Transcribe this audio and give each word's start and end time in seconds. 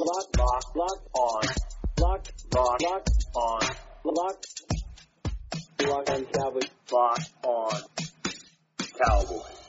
Lock, 0.00 0.34
lock, 0.38 0.74
lock 0.76 1.02
on. 1.12 1.42
Lock, 2.00 2.26
lock, 2.54 2.80
lock 2.80 3.06
on. 3.34 3.60
Lock, 4.04 4.44
lock 5.82 6.10
on 6.10 6.24
Cowboys. 6.24 6.70
Lock 6.90 7.20
on 7.44 7.82
Cowboys. 8.78 9.60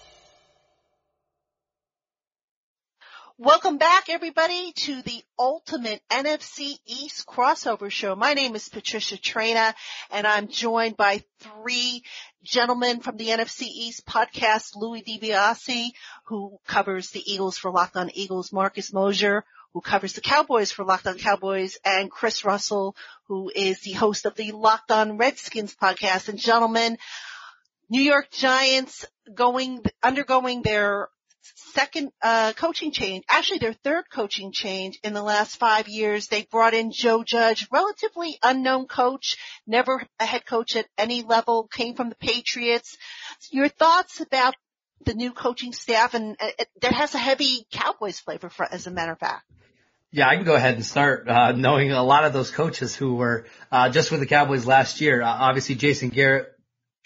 Welcome 3.37 3.77
back 3.77 4.05
everybody 4.07 4.71
to 4.85 5.01
the 5.01 5.21
ultimate 5.37 6.01
NFC 6.09 6.77
East 6.85 7.25
crossover 7.27 7.91
show. 7.91 8.15
My 8.15 8.33
name 8.33 8.55
is 8.55 8.69
Patricia 8.69 9.17
Traina 9.17 9.73
and 10.11 10.25
I'm 10.25 10.47
joined 10.47 10.95
by 10.95 11.25
three 11.39 12.03
gentlemen 12.41 13.01
from 13.01 13.17
the 13.17 13.27
NFC 13.27 13.63
East 13.63 14.05
podcast, 14.05 14.77
Louis 14.77 15.03
DiBiase, 15.03 15.89
who 16.27 16.57
covers 16.65 17.09
the 17.09 17.21
Eagles 17.25 17.57
for 17.57 17.69
Locked 17.69 17.97
on 17.97 18.11
Eagles, 18.13 18.53
Marcus 18.53 18.93
Mosher, 18.93 19.43
who 19.73 19.81
covers 19.81 20.13
the 20.13 20.21
Cowboys 20.21 20.71
for 20.71 20.83
Locked 20.83 21.07
on 21.07 21.17
Cowboys, 21.17 21.77
and 21.85 22.11
Chris 22.11 22.43
Russell, 22.43 22.95
who 23.27 23.51
is 23.53 23.81
the 23.81 23.93
host 23.93 24.25
of 24.25 24.35
the 24.35 24.51
Locked 24.51 24.91
on 24.91 25.17
Redskins 25.17 25.75
podcast. 25.75 26.29
And 26.29 26.37
gentlemen, 26.37 26.97
New 27.89 28.01
York 28.01 28.31
Giants 28.31 29.05
going, 29.33 29.83
undergoing 30.03 30.61
their 30.61 31.09
second 31.73 32.11
uh, 32.21 32.53
coaching 32.53 32.91
change, 32.91 33.23
actually 33.29 33.59
their 33.59 33.73
third 33.73 34.05
coaching 34.11 34.51
change 34.51 34.99
in 35.03 35.13
the 35.13 35.23
last 35.23 35.57
five 35.57 35.87
years. 35.87 36.27
They 36.27 36.47
brought 36.51 36.73
in 36.73 36.91
Joe 36.91 37.23
Judge, 37.23 37.67
relatively 37.71 38.37
unknown 38.43 38.87
coach, 38.87 39.37
never 39.65 40.03
a 40.19 40.25
head 40.25 40.45
coach 40.45 40.75
at 40.75 40.87
any 40.97 41.23
level, 41.23 41.67
came 41.71 41.95
from 41.95 42.09
the 42.09 42.15
Patriots. 42.15 42.97
Your 43.51 43.69
thoughts 43.69 44.19
about 44.19 44.55
the 45.05 45.13
new 45.13 45.31
coaching 45.31 45.73
staff 45.73 46.13
and 46.13 46.35
uh, 46.39 46.63
that 46.81 46.93
has 46.93 47.15
a 47.15 47.17
heavy 47.17 47.65
Cowboys 47.71 48.19
flavor 48.19 48.49
for, 48.49 48.65
as 48.71 48.87
a 48.87 48.91
matter 48.91 49.13
of 49.13 49.19
fact. 49.19 49.43
Yeah, 50.13 50.27
I 50.27 50.35
can 50.35 50.43
go 50.43 50.55
ahead 50.55 50.75
and 50.75 50.85
start 50.85 51.29
uh, 51.29 51.53
knowing 51.53 51.91
a 51.91 52.03
lot 52.03 52.25
of 52.25 52.33
those 52.33 52.51
coaches 52.51 52.93
who 52.93 53.15
were 53.15 53.45
uh, 53.71 53.89
just 53.89 54.11
with 54.11 54.19
the 54.19 54.25
Cowboys 54.25 54.65
last 54.65 54.99
year. 54.99 55.21
Uh, 55.21 55.27
obviously, 55.27 55.75
Jason 55.75 56.09
Garrett 56.09 56.47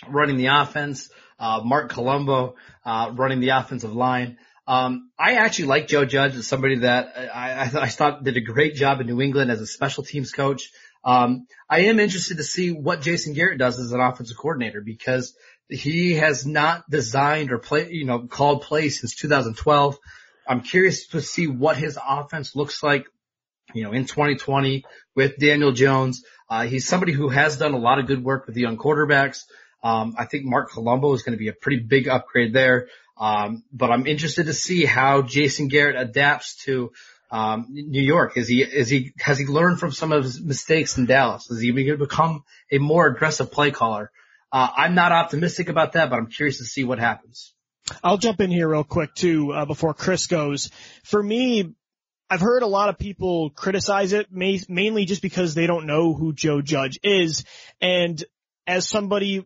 running 0.08 0.38
the 0.38 0.48
offense, 0.48 1.10
uh, 1.40 1.62
Marc 1.64 1.92
Colombo 1.92 2.56
uh, 2.84 3.12
running 3.14 3.42
the 3.42 3.50
offensive 3.50 3.94
line. 3.94 4.38
Um, 4.68 5.12
I 5.20 5.36
actually 5.36 5.66
like 5.66 5.88
Joe 5.88 6.06
Judge 6.06 6.36
as 6.36 6.48
somebody 6.48 6.80
that 6.80 7.14
I, 7.16 7.52
I, 7.52 7.82
I 7.84 7.88
thought 7.90 8.24
did 8.24 8.38
a 8.38 8.42
great 8.42 8.74
job 8.74 9.00
in 9.00 9.08
New 9.08 9.22
England 9.22 9.52
as 9.52 9.62
a 9.62 9.68
special 9.68 10.04
teams 10.04 10.32
coach. 10.32 10.72
Um, 11.04 11.46
I 11.70 11.82
am 11.82 12.00
interested 12.00 12.38
to 12.38 12.44
see 12.44 12.72
what 12.72 13.02
Jason 13.02 13.34
Garrett 13.34 13.60
does 13.60 13.80
as 13.80 13.92
an 13.92 14.00
offensive 14.00 14.38
coordinator 14.38 14.82
because 14.82 15.36
he 15.70 16.14
has 16.14 16.46
not 16.46 16.90
designed 16.90 17.52
or 17.52 17.58
play, 17.58 17.90
you 17.90 18.06
know, 18.06 18.28
called 18.28 18.62
plays 18.62 19.00
since 19.00 19.16
2012. 19.16 19.98
I'm 20.48 20.62
curious 20.62 21.08
to 21.08 21.22
see 21.22 21.48
what 21.48 21.78
his 21.78 21.98
offense 22.08 22.56
looks 22.56 22.84
like, 22.84 23.08
you 23.74 23.84
know, 23.84 23.92
in 23.92 24.06
2020 24.06 24.86
with 25.16 25.38
Daniel 25.38 25.72
Jones. 25.72 26.24
Uh, 26.50 26.64
he's 26.64 26.88
somebody 26.88 27.12
who 27.12 27.30
has 27.30 27.58
done 27.58 27.74
a 27.74 27.80
lot 27.80 28.00
of 28.00 28.06
good 28.06 28.24
work 28.24 28.46
with 28.46 28.56
the 28.56 28.62
young 28.62 28.78
quarterbacks. 28.78 29.44
Um, 29.84 30.16
I 30.18 30.26
think 30.26 30.46
Marc 30.46 30.72
Colombo 30.72 31.14
is 31.14 31.24
going 31.24 31.34
to 31.34 31.40
be 31.40 31.48
a 31.48 31.54
pretty 31.54 31.84
big 31.84 32.08
upgrade 32.08 32.54
there. 32.54 32.88
Um, 33.18 33.64
but 33.72 33.92
I'm 33.92 34.08
interested 34.08 34.48
to 34.48 34.54
see 34.54 34.86
how 34.86 35.22
Jason 35.22 35.68
Garrett 35.68 35.96
adapts 35.96 36.64
to 36.66 36.92
um, 37.32 37.68
New 37.70 38.02
York. 38.02 38.38
Is 38.38 38.48
he 38.48 38.62
is 38.62 38.90
he 38.90 39.14
has 39.20 39.38
he 39.38 39.46
learned 39.46 39.80
from 39.80 39.92
some 39.92 40.12
of 40.12 40.24
his 40.24 40.42
mistakes 40.42 40.98
in 40.98 41.06
Dallas? 41.06 41.50
Is 41.50 41.62
he 41.62 41.72
going 41.72 41.88
to 41.88 41.98
become 41.98 42.44
a 42.72 42.78
more 42.78 43.08
aggressive 43.08 43.52
play 43.52 43.72
caller? 43.72 44.12
Uh, 44.56 44.70
I'm 44.78 44.96
not 44.96 45.12
optimistic 45.12 45.68
about 45.68 45.92
that, 45.94 46.10
but 46.10 46.16
I'm 46.16 46.28
curious 46.28 46.60
to 46.60 46.64
see 46.64 46.86
what 46.86 46.98
happens. 46.98 47.54
I'll 48.02 48.18
jump 48.18 48.40
in 48.40 48.50
here 48.50 48.70
real 48.70 48.86
quick 48.86 49.14
too 49.14 49.52
uh, 49.52 49.66
before 49.66 49.94
Chris 49.94 50.28
goes. 50.28 50.72
For 51.04 51.22
me, 51.22 51.76
I've 52.30 52.40
heard 52.40 52.64
a 52.64 52.68
lot 52.68 52.88
of 52.88 52.98
people 52.98 53.50
criticize 53.50 54.14
it, 54.14 54.28
mainly 54.32 55.04
just 55.04 55.22
because 55.22 55.56
they 55.56 55.68
don't 55.68 55.88
know 55.88 56.14
who 56.14 56.32
Joe 56.32 56.62
Judge 56.62 57.00
is. 57.04 57.44
And 57.82 58.24
as 58.66 58.88
somebody 58.88 59.46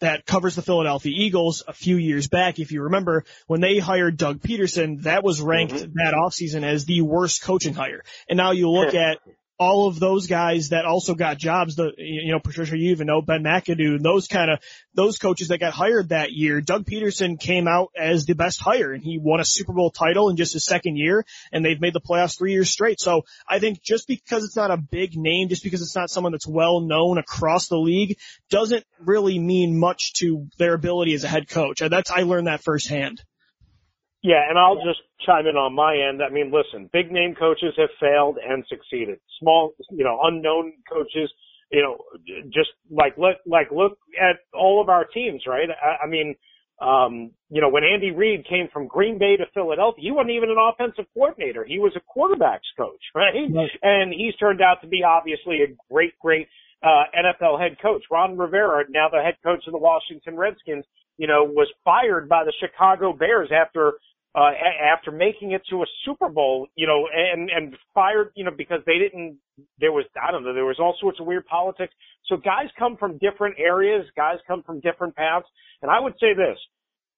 that 0.00 0.26
covers 0.26 0.54
the 0.54 0.62
Philadelphia 0.62 1.12
Eagles 1.12 1.64
a 1.66 1.72
few 1.72 1.96
years 1.96 2.28
back. 2.28 2.58
If 2.58 2.70
you 2.70 2.82
remember, 2.82 3.24
when 3.46 3.60
they 3.60 3.78
hired 3.78 4.16
Doug 4.16 4.40
Pederson, 4.40 5.02
that 5.02 5.24
was 5.24 5.40
ranked 5.40 5.74
mm-hmm. 5.74 5.92
that 5.94 6.14
offseason 6.14 6.62
as 6.62 6.84
the 6.84 7.00
worst 7.00 7.42
coaching 7.42 7.74
hire. 7.74 8.04
And 8.28 8.36
now 8.36 8.50
you 8.52 8.70
look 8.70 8.94
at 8.94 9.18
all 9.58 9.88
of 9.88 9.98
those 9.98 10.26
guys 10.26 10.70
that 10.70 10.84
also 10.84 11.14
got 11.14 11.38
jobs, 11.38 11.76
the, 11.76 11.92
you 11.96 12.32
know, 12.32 12.40
Patricia, 12.40 12.76
you 12.76 12.90
even 12.90 13.06
know 13.06 13.22
Ben 13.22 13.42
McAdoo, 13.42 13.96
and 13.96 14.04
those 14.04 14.28
kind 14.28 14.50
of, 14.50 14.58
those 14.94 15.18
coaches 15.18 15.48
that 15.48 15.58
got 15.58 15.72
hired 15.72 16.10
that 16.10 16.32
year, 16.32 16.60
Doug 16.60 16.84
Pederson 16.84 17.40
came 17.40 17.66
out 17.66 17.90
as 17.96 18.26
the 18.26 18.34
best 18.34 18.60
hire 18.60 18.92
and 18.92 19.02
he 19.02 19.18
won 19.18 19.40
a 19.40 19.44
Super 19.44 19.72
Bowl 19.72 19.90
title 19.90 20.28
in 20.28 20.36
just 20.36 20.52
his 20.52 20.64
second 20.64 20.96
year 20.96 21.24
and 21.52 21.64
they've 21.64 21.80
made 21.80 21.94
the 21.94 22.00
playoffs 22.00 22.36
three 22.36 22.52
years 22.52 22.70
straight. 22.70 23.00
So 23.00 23.22
I 23.48 23.58
think 23.58 23.82
just 23.82 24.06
because 24.06 24.44
it's 24.44 24.56
not 24.56 24.70
a 24.70 24.76
big 24.76 25.16
name, 25.16 25.48
just 25.48 25.62
because 25.62 25.80
it's 25.80 25.96
not 25.96 26.10
someone 26.10 26.32
that's 26.32 26.46
well 26.46 26.80
known 26.80 27.18
across 27.18 27.68
the 27.68 27.78
league 27.78 28.18
doesn't 28.50 28.84
really 29.00 29.38
mean 29.38 29.78
much 29.78 30.12
to 30.14 30.48
their 30.58 30.74
ability 30.74 31.14
as 31.14 31.24
a 31.24 31.28
head 31.28 31.48
coach. 31.48 31.80
That's, 31.80 32.10
I 32.10 32.22
learned 32.22 32.46
that 32.46 32.62
firsthand. 32.62 33.22
Yeah, 34.26 34.42
and 34.50 34.58
I'll 34.58 34.82
just 34.82 34.98
chime 35.24 35.46
in 35.46 35.54
on 35.54 35.72
my 35.72 35.94
end. 35.94 36.18
I 36.20 36.34
mean, 36.34 36.50
listen, 36.50 36.90
big 36.92 37.12
name 37.12 37.36
coaches 37.38 37.78
have 37.78 37.94
failed 38.00 38.38
and 38.42 38.64
succeeded. 38.66 39.20
Small, 39.38 39.72
you 39.88 40.02
know, 40.02 40.18
unknown 40.24 40.72
coaches, 40.90 41.30
you 41.70 41.80
know, 41.80 42.02
just 42.50 42.74
like 42.90 43.16
look, 43.16 43.36
like 43.46 43.70
look 43.70 43.98
at 44.18 44.42
all 44.52 44.82
of 44.82 44.88
our 44.88 45.04
teams, 45.04 45.44
right? 45.46 45.68
I, 45.70 46.06
I 46.06 46.08
mean, 46.08 46.34
um, 46.82 47.30
you 47.50 47.60
know, 47.60 47.68
when 47.68 47.84
Andy 47.84 48.10
Reid 48.10 48.44
came 48.48 48.66
from 48.72 48.88
Green 48.88 49.16
Bay 49.16 49.36
to 49.36 49.44
Philadelphia, 49.54 50.02
he 50.02 50.10
wasn't 50.10 50.34
even 50.34 50.50
an 50.50 50.58
offensive 50.58 51.06
coordinator. 51.14 51.64
He 51.64 51.78
was 51.78 51.94
a 51.94 52.02
quarterbacks 52.02 52.66
coach, 52.76 53.00
right? 53.14 53.30
right. 53.32 53.70
And 53.82 54.12
he's 54.12 54.34
turned 54.42 54.60
out 54.60 54.82
to 54.82 54.88
be 54.88 55.04
obviously 55.06 55.62
a 55.62 55.70
great, 55.88 56.18
great 56.18 56.48
uh, 56.82 57.06
NFL 57.14 57.60
head 57.60 57.76
coach. 57.80 58.02
Ron 58.10 58.36
Rivera, 58.36 58.86
now 58.90 59.06
the 59.08 59.22
head 59.22 59.36
coach 59.44 59.62
of 59.68 59.72
the 59.72 59.78
Washington 59.78 60.36
Redskins, 60.36 60.84
you 61.16 61.28
know, 61.28 61.44
was 61.44 61.70
fired 61.84 62.28
by 62.28 62.42
the 62.42 62.52
Chicago 62.58 63.12
Bears 63.12 63.50
after 63.54 63.94
uh, 64.36 64.50
after 64.92 65.10
making 65.10 65.52
it 65.52 65.62
to 65.70 65.82
a 65.82 65.86
Super 66.04 66.28
Bowl, 66.28 66.66
you 66.76 66.86
know, 66.86 67.08
and, 67.12 67.48
and 67.48 67.74
fired, 67.94 68.32
you 68.36 68.44
know, 68.44 68.50
because 68.56 68.80
they 68.84 68.98
didn't, 68.98 69.38
there 69.80 69.92
was, 69.92 70.04
I 70.22 70.30
don't 70.30 70.44
know, 70.44 70.52
there 70.52 70.66
was 70.66 70.76
all 70.78 70.94
sorts 71.00 71.18
of 71.18 71.26
weird 71.26 71.46
politics. 71.46 71.94
So 72.26 72.36
guys 72.36 72.66
come 72.78 72.98
from 72.98 73.16
different 73.16 73.56
areas, 73.58 74.04
guys 74.14 74.36
come 74.46 74.62
from 74.62 74.80
different 74.80 75.16
paths. 75.16 75.46
And 75.80 75.90
I 75.90 76.00
would 76.00 76.12
say 76.20 76.34
this, 76.34 76.58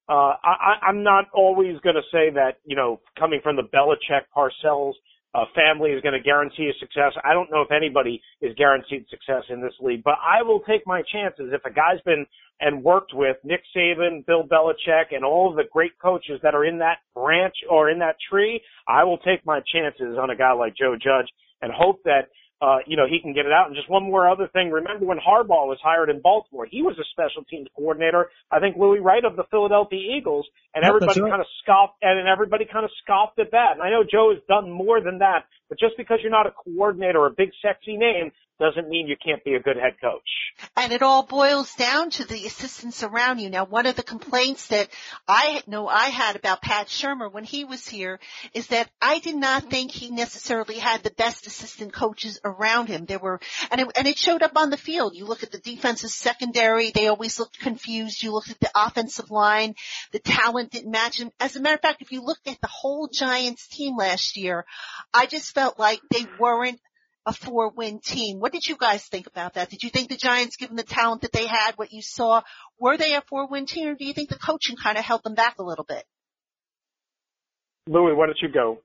uh, 0.08 0.34
I, 0.42 0.76
I'm 0.86 1.02
not 1.02 1.24
always 1.34 1.80
going 1.80 1.96
to 1.96 2.06
say 2.12 2.30
that, 2.34 2.58
you 2.64 2.76
know, 2.76 3.00
coming 3.18 3.40
from 3.42 3.56
the 3.56 3.62
Belichick 3.62 4.22
Parcells 4.34 4.94
a 5.34 5.44
family 5.54 5.90
is 5.90 6.02
going 6.02 6.14
to 6.14 6.20
guarantee 6.20 6.70
a 6.70 6.78
success. 6.80 7.12
I 7.22 7.34
don't 7.34 7.50
know 7.50 7.60
if 7.60 7.70
anybody 7.70 8.20
is 8.40 8.54
guaranteed 8.56 9.06
success 9.10 9.44
in 9.50 9.60
this 9.60 9.74
league, 9.80 10.02
but 10.02 10.14
I 10.22 10.42
will 10.42 10.60
take 10.60 10.86
my 10.86 11.02
chances. 11.12 11.52
If 11.52 11.64
a 11.64 11.70
guy's 11.70 12.00
been 12.04 12.26
and 12.60 12.82
worked 12.82 13.12
with 13.14 13.36
Nick 13.44 13.60
Saban, 13.76 14.26
Bill 14.26 14.42
Belichick, 14.42 15.12
and 15.14 15.24
all 15.24 15.50
of 15.50 15.56
the 15.56 15.64
great 15.70 15.92
coaches 16.00 16.40
that 16.42 16.54
are 16.54 16.64
in 16.64 16.78
that 16.78 16.98
branch 17.14 17.54
or 17.70 17.90
in 17.90 17.98
that 18.00 18.16
tree, 18.30 18.60
I 18.88 19.04
will 19.04 19.18
take 19.18 19.44
my 19.46 19.60
chances 19.72 20.16
on 20.20 20.30
a 20.30 20.36
guy 20.36 20.52
like 20.52 20.74
Joe 20.76 20.96
Judge 20.96 21.28
and 21.62 21.72
hope 21.72 22.02
that 22.04 22.28
uh, 22.60 22.78
you 22.86 22.96
know, 22.96 23.06
he 23.08 23.20
can 23.20 23.32
get 23.32 23.46
it 23.46 23.52
out. 23.52 23.66
And 23.66 23.76
just 23.76 23.88
one 23.88 24.02
more 24.04 24.28
other 24.28 24.48
thing. 24.48 24.70
Remember 24.70 25.06
when 25.06 25.18
Harbaugh 25.18 25.66
was 25.66 25.78
hired 25.82 26.10
in 26.10 26.20
Baltimore? 26.20 26.66
He 26.68 26.82
was 26.82 26.98
a 26.98 27.06
special 27.12 27.44
teams 27.44 27.68
coordinator. 27.76 28.30
I 28.50 28.58
think 28.58 28.76
Louis 28.76 28.98
Wright 28.98 29.24
of 29.24 29.36
the 29.36 29.44
Philadelphia 29.50 30.00
Eagles, 30.18 30.46
and 30.74 30.84
everybody 30.84 31.20
right. 31.20 31.30
kind 31.30 31.40
of 31.40 31.46
scoffed, 31.62 31.94
and 32.02 32.26
everybody 32.26 32.64
kind 32.64 32.84
of 32.84 32.90
scoffed 33.02 33.38
at 33.38 33.52
that. 33.52 33.72
And 33.74 33.82
I 33.82 33.90
know 33.90 34.02
Joe 34.02 34.34
has 34.34 34.42
done 34.48 34.70
more 34.70 35.00
than 35.00 35.18
that, 35.18 35.46
but 35.68 35.78
just 35.78 35.96
because 35.96 36.18
you're 36.22 36.30
not 36.30 36.46
a 36.46 36.52
coordinator 36.52 37.18
or 37.18 37.26
a 37.26 37.30
big 37.30 37.50
sexy 37.62 37.96
name 37.96 38.32
doesn't 38.58 38.88
mean 38.88 39.06
you 39.06 39.16
can't 39.24 39.44
be 39.44 39.54
a 39.54 39.60
good 39.60 39.76
head 39.76 39.94
coach. 40.00 40.28
And 40.76 40.92
it 40.92 41.02
all 41.02 41.22
boils 41.22 41.72
down 41.74 42.10
to 42.10 42.24
the 42.24 42.46
assistants 42.46 43.04
around 43.04 43.38
you. 43.38 43.50
Now, 43.50 43.64
one 43.64 43.86
of 43.86 43.94
the 43.94 44.02
complaints 44.02 44.68
that 44.68 44.88
I 45.28 45.62
know 45.68 45.86
I 45.86 46.06
had 46.06 46.34
about 46.34 46.62
Pat 46.62 46.88
Shurmur 46.88 47.32
when 47.32 47.44
he 47.44 47.64
was 47.64 47.86
here 47.86 48.18
is 48.54 48.66
that 48.68 48.90
I 49.00 49.20
did 49.20 49.36
not 49.36 49.70
think 49.70 49.92
he 49.92 50.10
necessarily 50.10 50.78
had 50.78 51.02
the 51.02 51.12
best 51.12 51.46
assistant 51.46 51.92
coaches 51.92 52.40
around 52.44 52.88
him. 52.88 53.04
There 53.04 53.20
were, 53.20 53.40
and 53.70 53.82
it, 53.82 53.88
and 53.96 54.08
it 54.08 54.18
showed 54.18 54.42
up 54.42 54.56
on 54.56 54.70
the 54.70 54.76
field. 54.76 55.14
You 55.14 55.26
look 55.26 55.44
at 55.44 55.52
the 55.52 55.58
defensive 55.58 56.10
secondary, 56.10 56.90
they 56.90 57.06
always 57.06 57.38
looked 57.38 57.60
confused. 57.60 58.22
You 58.22 58.32
look 58.32 58.50
at 58.50 58.58
the 58.58 58.70
offensive 58.74 59.30
line, 59.30 59.76
the 60.10 60.18
talent 60.18 60.72
didn't 60.72 60.90
match 60.90 61.20
him. 61.20 61.30
As 61.38 61.54
a 61.54 61.60
matter 61.60 61.76
of 61.76 61.82
fact, 61.82 62.02
if 62.02 62.10
you 62.10 62.22
look 62.22 62.38
at 62.46 62.60
the 62.60 62.68
whole 62.68 63.08
Giants 63.12 63.68
team 63.68 63.96
last 63.96 64.36
year, 64.36 64.64
I 65.14 65.26
just 65.26 65.54
felt 65.58 65.78
like 65.78 66.00
they 66.12 66.24
weren't 66.38 66.78
a 67.26 67.32
four 67.32 67.70
win 67.70 67.98
team. 67.98 68.38
What 68.38 68.52
did 68.52 68.64
you 68.64 68.76
guys 68.76 69.04
think 69.04 69.26
about 69.26 69.54
that? 69.54 69.68
Did 69.70 69.82
you 69.82 69.90
think 69.90 70.08
the 70.08 70.16
Giants, 70.16 70.56
given 70.56 70.76
the 70.76 70.84
talent 70.84 71.22
that 71.22 71.32
they 71.32 71.48
had, 71.48 71.72
what 71.74 71.92
you 71.92 72.00
saw, 72.00 72.42
were 72.78 72.96
they 72.96 73.14
a 73.14 73.22
four 73.22 73.48
win 73.48 73.66
team 73.66 73.88
or 73.88 73.94
do 73.94 74.04
you 74.04 74.14
think 74.14 74.28
the 74.28 74.38
coaching 74.38 74.76
kind 74.76 74.96
of 74.96 75.04
held 75.04 75.24
them 75.24 75.34
back 75.34 75.56
a 75.58 75.64
little 75.64 75.84
bit? 75.84 76.04
Louis, 77.88 78.14
why 78.14 78.26
don't 78.26 78.38
you 78.40 78.48
go? 78.48 78.78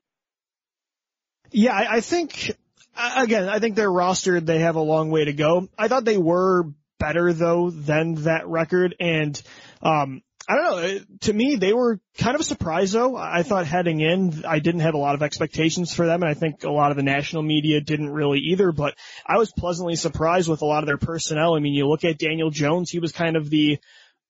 Yeah, 1.52 1.74
I, 1.74 1.96
I 1.96 2.00
think, 2.00 2.50
again, 2.96 3.48
I 3.48 3.60
think 3.60 3.76
they're 3.76 3.88
rostered. 3.88 4.44
They 4.44 4.58
have 4.58 4.74
a 4.74 4.80
long 4.80 5.10
way 5.10 5.26
to 5.26 5.32
go. 5.32 5.68
I 5.78 5.86
thought 5.86 6.04
they 6.04 6.18
were 6.18 6.64
better 6.98 7.32
though 7.32 7.70
than 7.70 8.14
that 8.24 8.48
record 8.48 8.96
and, 8.98 9.40
um, 9.80 10.22
I 10.46 10.56
don't 10.56 10.64
know. 10.64 11.00
To 11.22 11.32
me, 11.32 11.56
they 11.56 11.72
were 11.72 12.00
kind 12.18 12.34
of 12.34 12.40
a 12.40 12.44
surprise 12.44 12.92
though. 12.92 13.16
I 13.16 13.42
thought 13.42 13.66
heading 13.66 14.00
in, 14.00 14.44
I 14.44 14.58
didn't 14.58 14.82
have 14.82 14.94
a 14.94 14.98
lot 14.98 15.14
of 15.14 15.22
expectations 15.22 15.94
for 15.94 16.06
them 16.06 16.22
and 16.22 16.30
I 16.30 16.34
think 16.34 16.64
a 16.64 16.70
lot 16.70 16.90
of 16.90 16.96
the 16.96 17.02
national 17.02 17.42
media 17.42 17.80
didn't 17.80 18.10
really 18.10 18.40
either, 18.40 18.70
but 18.70 18.94
I 19.26 19.38
was 19.38 19.52
pleasantly 19.52 19.96
surprised 19.96 20.48
with 20.48 20.62
a 20.62 20.66
lot 20.66 20.82
of 20.82 20.86
their 20.86 20.98
personnel. 20.98 21.54
I 21.54 21.60
mean, 21.60 21.72
you 21.72 21.88
look 21.88 22.04
at 22.04 22.18
Daniel 22.18 22.50
Jones, 22.50 22.90
he 22.90 22.98
was 22.98 23.12
kind 23.12 23.36
of 23.36 23.48
the, 23.48 23.78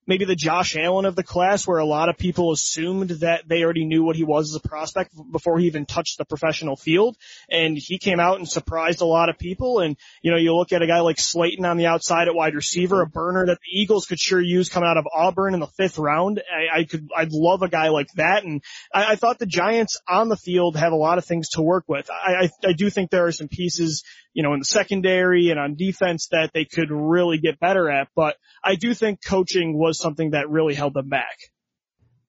maybe 0.07 0.25
the 0.25 0.37
Josh 0.37 0.77
Allen 0.77 1.05
of 1.05 1.17
the 1.17 1.23
class 1.23 1.67
where 1.67 1.79
a 1.79 1.85
lot 1.85 2.09
of 2.09 2.17
people 2.17 2.53
assumed 2.53 3.11
that 3.11 3.49
they 3.49 3.63
already 3.63 3.85
knew 3.85 4.03
what 4.03 4.17
he 4.17 4.25
was 4.25 4.51
as 4.51 4.57
a 4.57 4.69
prospect 4.69 5.15
before 5.31 5.59
he 5.59 5.67
even 5.67 5.87
touched 5.87 6.19
the 6.19 6.25
professional 6.25 6.77
field. 6.77 7.17
And 7.51 7.77
he 7.77 7.99
came 7.99 8.21
out 8.21 8.39
and 8.39 8.49
surprised 8.49 9.01
a 9.01 9.07
lot 9.07 9.29
of 9.29 9.39
people. 9.39 9.81
And, 9.81 9.97
you 10.23 10.31
know, 10.31 10.37
you 10.37 10.55
look 10.55 10.73
at 10.73 10.83
a 10.83 10.87
guy 10.87 11.01
like 11.01 11.19
Slayton 11.19 11.65
on 11.65 11.77
the 11.77 11.87
outside 11.87 12.29
at 12.29 12.35
wide 12.35 12.55
receiver, 12.55 13.03
a 13.03 13.07
burner 13.07 13.47
that 13.47 13.59
the 13.61 13.81
Eagles 13.81 14.07
could 14.07 14.19
sure 14.19 14.41
use 14.41 14.69
coming 14.69 14.89
out 14.89 14.99
of 14.99 15.07
Auburn 15.15 15.55
in 15.55 15.61
the 15.61 15.67
fifth 15.67 15.99
round. 15.99 16.43
I, 16.51 16.81
I 16.81 16.85
could, 16.85 17.09
I'd 17.17 17.33
love 17.33 17.63
a 17.63 17.69
guy 17.69 17.89
like 17.89 18.09
that. 18.17 18.45
And 18.45 18.63
I, 18.93 19.13
I 19.13 19.17
thought 19.17 19.39
the 19.39 19.47
Giants 19.47 20.01
on 20.09 20.29
the 20.29 20.37
field 20.37 20.77
have 20.77 20.93
a 20.93 20.97
lot 20.97 21.19
of 21.19 21.25
things 21.25 21.51
to 21.51 21.63
work 21.63 21.85
with. 21.89 22.11
I, 22.11 22.45
I, 22.45 22.51
I 22.69 22.73
do 22.73 22.91
think 22.91 23.11
there 23.11 23.27
are 23.27 23.33
some 23.33 23.49
pieces 23.49 24.05
you 24.35 24.43
know, 24.43 24.53
in 24.53 24.59
the 24.59 24.65
secondary 24.65 25.51
and 25.51 25.61
on 25.61 25.77
defense 25.77 26.29
that 26.33 26.51
they 26.53 26.65
could 26.65 26.91
really 26.91 27.39
get 27.39 27.61
better 27.61 27.89
at. 27.89 28.09
But 28.17 28.37
I 28.63 28.75
do 28.75 28.93
think 28.93 29.25
coaching 29.25 29.79
was 29.79 29.94
something 29.99 30.31
that 30.31 30.51
really 30.51 30.75
held 30.75 30.95
them 30.95 31.09
back. 31.09 31.37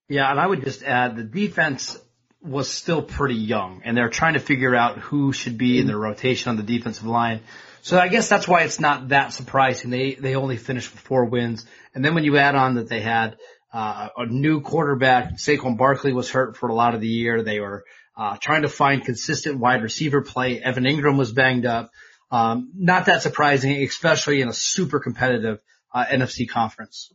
Yeah, 0.08 0.30
and 0.30 0.40
I 0.40 0.46
would 0.46 0.64
just 0.64 0.84
add 0.84 1.16
the 1.16 1.24
defense 1.24 1.98
was 2.42 2.70
still 2.70 3.02
pretty 3.02 3.36
young 3.36 3.82
and 3.84 3.98
they're 3.98 4.10
trying 4.10 4.34
to 4.34 4.40
figure 4.40 4.76
out 4.76 5.00
who 5.00 5.34
should 5.34 5.58
be 5.58 5.80
in 5.80 5.88
their 5.88 5.98
rotation 5.98 6.50
on 6.50 6.58
the 6.58 6.64
defensive 6.64 7.06
line. 7.06 7.42
So 7.82 8.00
I 8.00 8.08
guess 8.08 8.30
that's 8.30 8.48
why 8.48 8.62
it's 8.62 8.80
not 8.80 9.10
that 9.10 9.34
surprising. 9.34 9.90
They, 9.90 10.14
they 10.14 10.36
only 10.36 10.58
finished 10.58 10.92
with 10.92 11.00
four 11.02 11.26
wins. 11.26 11.66
And 11.94 12.06
then 12.06 12.14
when 12.14 12.24
you 12.24 12.38
add 12.38 12.56
on 12.56 12.76
that 12.76 12.88
they 12.88 13.02
had, 13.02 13.38
uh, 13.74 14.08
a 14.16 14.26
new 14.26 14.62
quarterback, 14.62 15.34
Saquon 15.34 15.78
Barkley 15.78 16.14
was 16.14 16.30
hurt 16.30 16.56
for 16.56 16.70
a 16.70 16.74
lot 16.74 16.96
of 16.96 17.02
the 17.02 17.10
year. 17.10 17.44
They 17.44 17.60
were 17.60 17.84
uh, 18.16 18.38
trying 18.40 18.62
to 18.62 18.70
find 18.70 19.04
consistent 19.04 19.60
wide 19.60 19.84
receiver 19.84 20.22
play. 20.22 20.62
Evan 20.62 20.86
Engram 20.86 21.18
was 21.18 21.34
banged 21.34 21.66
up. 21.66 21.92
Um, 22.32 22.72
not 22.74 23.08
that 23.08 23.22
surprising, 23.22 23.84
especially 23.84 24.40
in 24.40 24.48
a 24.48 24.54
super 24.54 25.02
competitive 25.02 25.60
uh, 25.94 26.06
NFC 26.06 26.48
conference. 26.48 27.12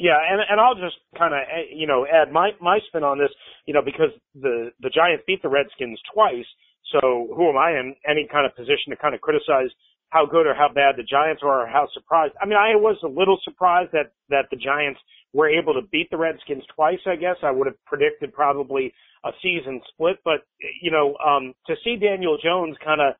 Yeah, 0.00 0.16
and 0.16 0.40
and 0.40 0.56
I'll 0.58 0.80
just 0.80 0.96
kind 1.12 1.36
of 1.36 1.44
eh, 1.44 1.76
you 1.76 1.86
know 1.86 2.06
add 2.08 2.32
my 2.32 2.56
my 2.58 2.80
spin 2.88 3.04
on 3.04 3.18
this, 3.18 3.28
you 3.66 3.74
know, 3.74 3.84
because 3.84 4.08
the 4.34 4.72
the 4.80 4.88
Giants 4.88 5.24
beat 5.26 5.42
the 5.42 5.52
Redskins 5.52 6.00
twice. 6.14 6.48
So 6.88 7.28
who 7.36 7.50
am 7.50 7.58
I 7.60 7.76
in 7.76 7.94
any 8.08 8.26
kind 8.32 8.46
of 8.48 8.56
position 8.56 8.88
to 8.88 8.96
kind 8.96 9.14
of 9.14 9.20
criticize 9.20 9.68
how 10.08 10.24
good 10.24 10.46
or 10.46 10.54
how 10.54 10.72
bad 10.72 10.96
the 10.96 11.04
Giants 11.04 11.42
are 11.44 11.64
or 11.64 11.66
how 11.68 11.86
surprised? 11.92 12.32
I 12.40 12.46
mean, 12.46 12.56
I 12.56 12.80
was 12.80 12.96
a 13.04 13.12
little 13.12 13.38
surprised 13.44 13.92
that 13.92 14.16
that 14.30 14.48
the 14.50 14.56
Giants 14.56 14.98
were 15.34 15.50
able 15.52 15.74
to 15.74 15.84
beat 15.92 16.08
the 16.10 16.16
Redskins 16.16 16.64
twice. 16.74 17.04
I 17.04 17.16
guess 17.16 17.36
I 17.42 17.50
would 17.50 17.66
have 17.66 17.76
predicted 17.84 18.32
probably 18.32 18.94
a 19.22 19.32
season 19.42 19.82
split. 19.92 20.16
But 20.24 20.48
you 20.80 20.90
know, 20.90 21.12
um, 21.20 21.52
to 21.66 21.76
see 21.84 22.00
Daniel 22.00 22.38
Jones 22.42 22.74
kind 22.82 23.02
of 23.04 23.12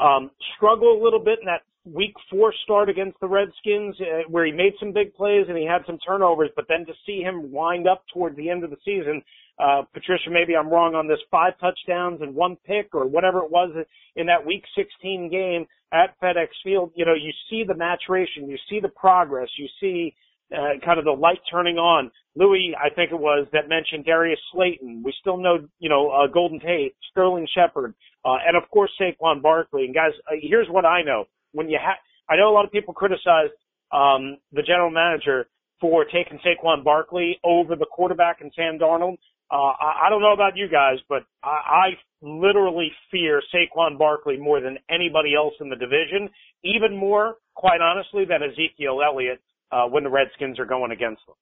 um, 0.00 0.30
struggle 0.56 0.96
a 0.96 1.04
little 1.04 1.20
bit 1.20 1.40
in 1.40 1.46
that 1.52 1.68
week 1.84 2.14
four 2.30 2.52
start 2.64 2.88
against 2.88 3.18
the 3.20 3.28
Redskins, 3.28 3.96
uh, 4.00 4.28
where 4.28 4.46
he 4.46 4.52
made 4.52 4.72
some 4.80 4.92
big 4.92 5.14
plays 5.14 5.46
and 5.48 5.58
he 5.58 5.66
had 5.66 5.82
some 5.86 5.98
turnovers, 5.98 6.50
but 6.56 6.66
then 6.68 6.86
to 6.86 6.92
see 7.06 7.20
him 7.20 7.52
wind 7.52 7.86
up 7.86 8.04
towards 8.12 8.36
the 8.36 8.48
end 8.48 8.64
of 8.64 8.70
the 8.70 8.76
season, 8.84 9.22
uh, 9.58 9.82
Patricia, 9.92 10.30
maybe 10.30 10.56
I'm 10.56 10.68
wrong 10.68 10.94
on 10.94 11.06
this, 11.06 11.18
five 11.30 11.52
touchdowns 11.60 12.20
and 12.22 12.34
one 12.34 12.56
pick 12.66 12.94
or 12.94 13.06
whatever 13.06 13.38
it 13.38 13.50
was 13.50 13.70
in 14.16 14.26
that 14.26 14.44
week 14.44 14.64
16 14.76 15.30
game 15.30 15.66
at 15.92 16.18
FedEx 16.20 16.48
Field. 16.64 16.90
You 16.96 17.04
know, 17.04 17.14
you 17.14 17.32
see 17.48 17.64
the 17.66 17.74
maturation, 17.74 18.48
you 18.48 18.58
see 18.68 18.80
the 18.80 18.88
progress, 18.88 19.48
you 19.56 19.68
see 19.80 20.14
uh, 20.52 20.78
kind 20.84 20.98
of 20.98 21.04
the 21.04 21.12
light 21.12 21.38
turning 21.50 21.76
on. 21.76 22.10
Louis, 22.34 22.74
I 22.82 22.90
think 22.90 23.12
it 23.12 23.18
was, 23.18 23.46
that 23.52 23.68
mentioned 23.68 24.04
Darius 24.04 24.40
Slayton. 24.52 25.02
We 25.04 25.14
still 25.20 25.36
know, 25.36 25.68
you 25.78 25.88
know, 25.88 26.10
uh, 26.10 26.26
Golden 26.26 26.58
Tate, 26.58 26.96
Sterling 27.10 27.46
Shepard, 27.54 27.94
uh, 28.24 28.36
and 28.46 28.56
of 28.56 28.68
course 28.70 28.90
Saquon 29.00 29.40
Barkley. 29.40 29.84
And 29.84 29.94
guys, 29.94 30.12
uh, 30.28 30.34
here's 30.40 30.68
what 30.68 30.84
I 30.84 31.02
know. 31.02 31.26
When 31.54 31.70
you 31.70 31.78
have, 31.80 31.96
I 32.28 32.36
know 32.36 32.50
a 32.50 32.54
lot 32.54 32.66
of 32.66 32.72
people 32.72 32.92
criticize, 32.92 33.48
um, 33.92 34.38
the 34.52 34.62
general 34.62 34.90
manager 34.90 35.46
for 35.80 36.04
taking 36.04 36.38
Saquon 36.44 36.84
Barkley 36.84 37.38
over 37.44 37.76
the 37.76 37.86
quarterback 37.86 38.40
and 38.40 38.52
Sam 38.54 38.78
Darnold. 38.78 39.16
Uh, 39.50 39.56
I, 39.56 40.06
I 40.06 40.10
don't 40.10 40.20
know 40.20 40.32
about 40.32 40.56
you 40.56 40.68
guys, 40.68 40.98
but 41.08 41.22
I, 41.42 41.48
I 41.48 41.88
literally 42.22 42.90
fear 43.10 43.40
Saquon 43.54 43.98
Barkley 43.98 44.36
more 44.36 44.60
than 44.60 44.78
anybody 44.90 45.34
else 45.34 45.54
in 45.60 45.68
the 45.68 45.76
division, 45.76 46.28
even 46.64 46.96
more, 46.96 47.36
quite 47.54 47.80
honestly, 47.80 48.24
than 48.24 48.42
Ezekiel 48.42 49.00
Elliott 49.04 49.40
uh, 49.70 49.86
when 49.86 50.04
the 50.04 50.10
Redskins 50.10 50.58
are 50.58 50.64
going 50.66 50.90
against 50.90 51.22
them. 51.26 51.36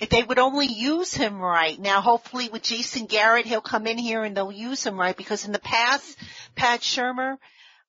If 0.00 0.10
they 0.10 0.22
would 0.22 0.38
only 0.38 0.66
use 0.66 1.14
him 1.14 1.40
right. 1.40 1.78
Now 1.78 2.00
hopefully 2.00 2.48
with 2.52 2.62
Jason 2.62 3.06
Garrett, 3.06 3.46
he'll 3.46 3.60
come 3.60 3.86
in 3.86 3.98
here 3.98 4.22
and 4.22 4.36
they'll 4.36 4.52
use 4.52 4.84
him 4.84 4.98
right 4.98 5.16
because 5.16 5.46
in 5.46 5.52
the 5.52 5.58
past, 5.58 6.18
Pat 6.54 6.80
Shurmur, 6.80 7.38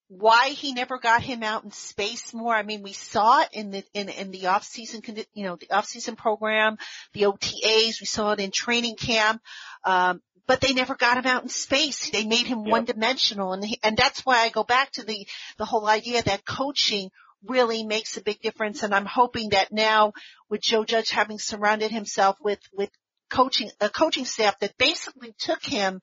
why 0.07 0.49
he 0.49 0.73
never 0.73 0.99
got 0.99 1.23
him 1.23 1.41
out 1.41 1.63
in 1.63 1.71
space 1.71 2.33
more. 2.33 2.53
I 2.53 2.63
mean, 2.63 2.83
we 2.83 2.93
saw 2.93 3.41
it 3.41 3.49
in 3.53 3.71
the, 3.71 3.83
in, 3.93 4.09
in 4.09 4.31
the 4.31 4.47
off 4.47 4.63
season, 4.63 5.01
you 5.33 5.43
know, 5.43 5.55
the 5.55 5.71
off 5.71 5.85
season 5.85 6.15
program, 6.15 6.77
the 7.13 7.23
OTAs, 7.23 7.99
we 7.99 8.05
saw 8.05 8.31
it 8.31 8.39
in 8.39 8.51
training 8.51 8.95
camp. 8.95 9.41
Um, 9.83 10.21
but 10.47 10.61
they 10.61 10.73
never 10.73 10.95
got 10.95 11.17
him 11.17 11.25
out 11.25 11.41
in 11.41 11.49
space. 11.49 12.11
They 12.11 12.25
made 12.25 12.45
him 12.45 12.61
yep. 12.61 12.71
one 12.71 12.85
dimensional 12.85 13.53
and, 13.53 13.65
he, 13.65 13.79
and 13.81 13.97
that's 13.97 14.23
why 14.23 14.37
I 14.39 14.49
go 14.49 14.63
back 14.63 14.91
to 14.93 15.03
the, 15.03 15.27
the 15.57 15.65
whole 15.65 15.87
idea 15.87 16.21
that 16.21 16.45
coaching 16.45 17.09
really 17.47 17.83
makes 17.83 18.15
a 18.15 18.21
big 18.21 18.41
difference. 18.41 18.83
And 18.83 18.93
I'm 18.93 19.05
hoping 19.05 19.49
that 19.49 19.71
now 19.71 20.13
with 20.49 20.61
Joe 20.61 20.83
Judge 20.83 21.09
having 21.09 21.39
surrounded 21.39 21.89
himself 21.91 22.37
with, 22.39 22.59
with 22.73 22.91
coaching, 23.31 23.71
a 23.81 23.89
coaching 23.89 24.25
staff 24.25 24.59
that 24.59 24.77
basically 24.77 25.33
took 25.39 25.63
him 25.63 26.01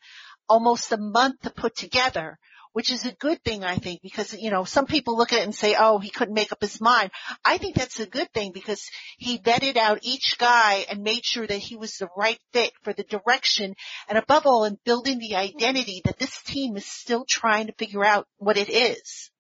almost 0.49 0.91
a 0.93 0.97
month 0.97 1.41
to 1.43 1.51
put 1.51 1.77
together, 1.77 2.39
which 2.73 2.91
is 2.91 3.05
a 3.05 3.13
good 3.13 3.43
thing, 3.43 3.65
I 3.65 3.77
think, 3.77 4.01
because, 4.03 4.35
you 4.35 4.51
know, 4.51 4.65
some 4.65 4.87
people 4.87 5.17
look 5.17 5.33
at 5.33 5.41
it 5.41 5.45
and 5.45 5.55
say, 5.55 5.77
oh, 5.79 5.99
he 5.99 6.11
couldn't 6.11 6.35
make 6.35 6.53
up 6.53 6.61
his 6.61 6.81
mind. 6.81 7.11
I 7.45 7.59
think 7.59 7.75
that's 7.75 8.01
a 8.01 8.07
good 8.07 8.33
thing 8.33 8.53
because 8.53 8.91
he 9.19 9.39
vetted 9.39 9.77
out 9.77 9.99
each 10.03 10.39
guy 10.39 10.87
and 10.91 11.03
made 11.03 11.25
sure 11.25 11.47
that 11.47 11.59
he 11.59 11.77
was 11.77 11.97
the 11.97 12.09
right 12.17 12.39
fit 12.53 12.73
for 12.83 12.93
the 12.93 13.05
direction 13.05 13.75
and 14.09 14.19
above 14.19 14.47
all 14.47 14.65
in 14.65 14.79
building 14.85 15.19
the 15.19 15.37
identity 15.37 16.03
that 16.05 16.19
this 16.19 16.43
team 16.43 16.77
is 16.77 16.87
still 16.87 17.25
trying 17.29 17.67
to 17.67 17.73
figure 17.75 18.05
out 18.05 18.27
what 18.39 18.57
it 18.57 18.71
is. 18.71 19.31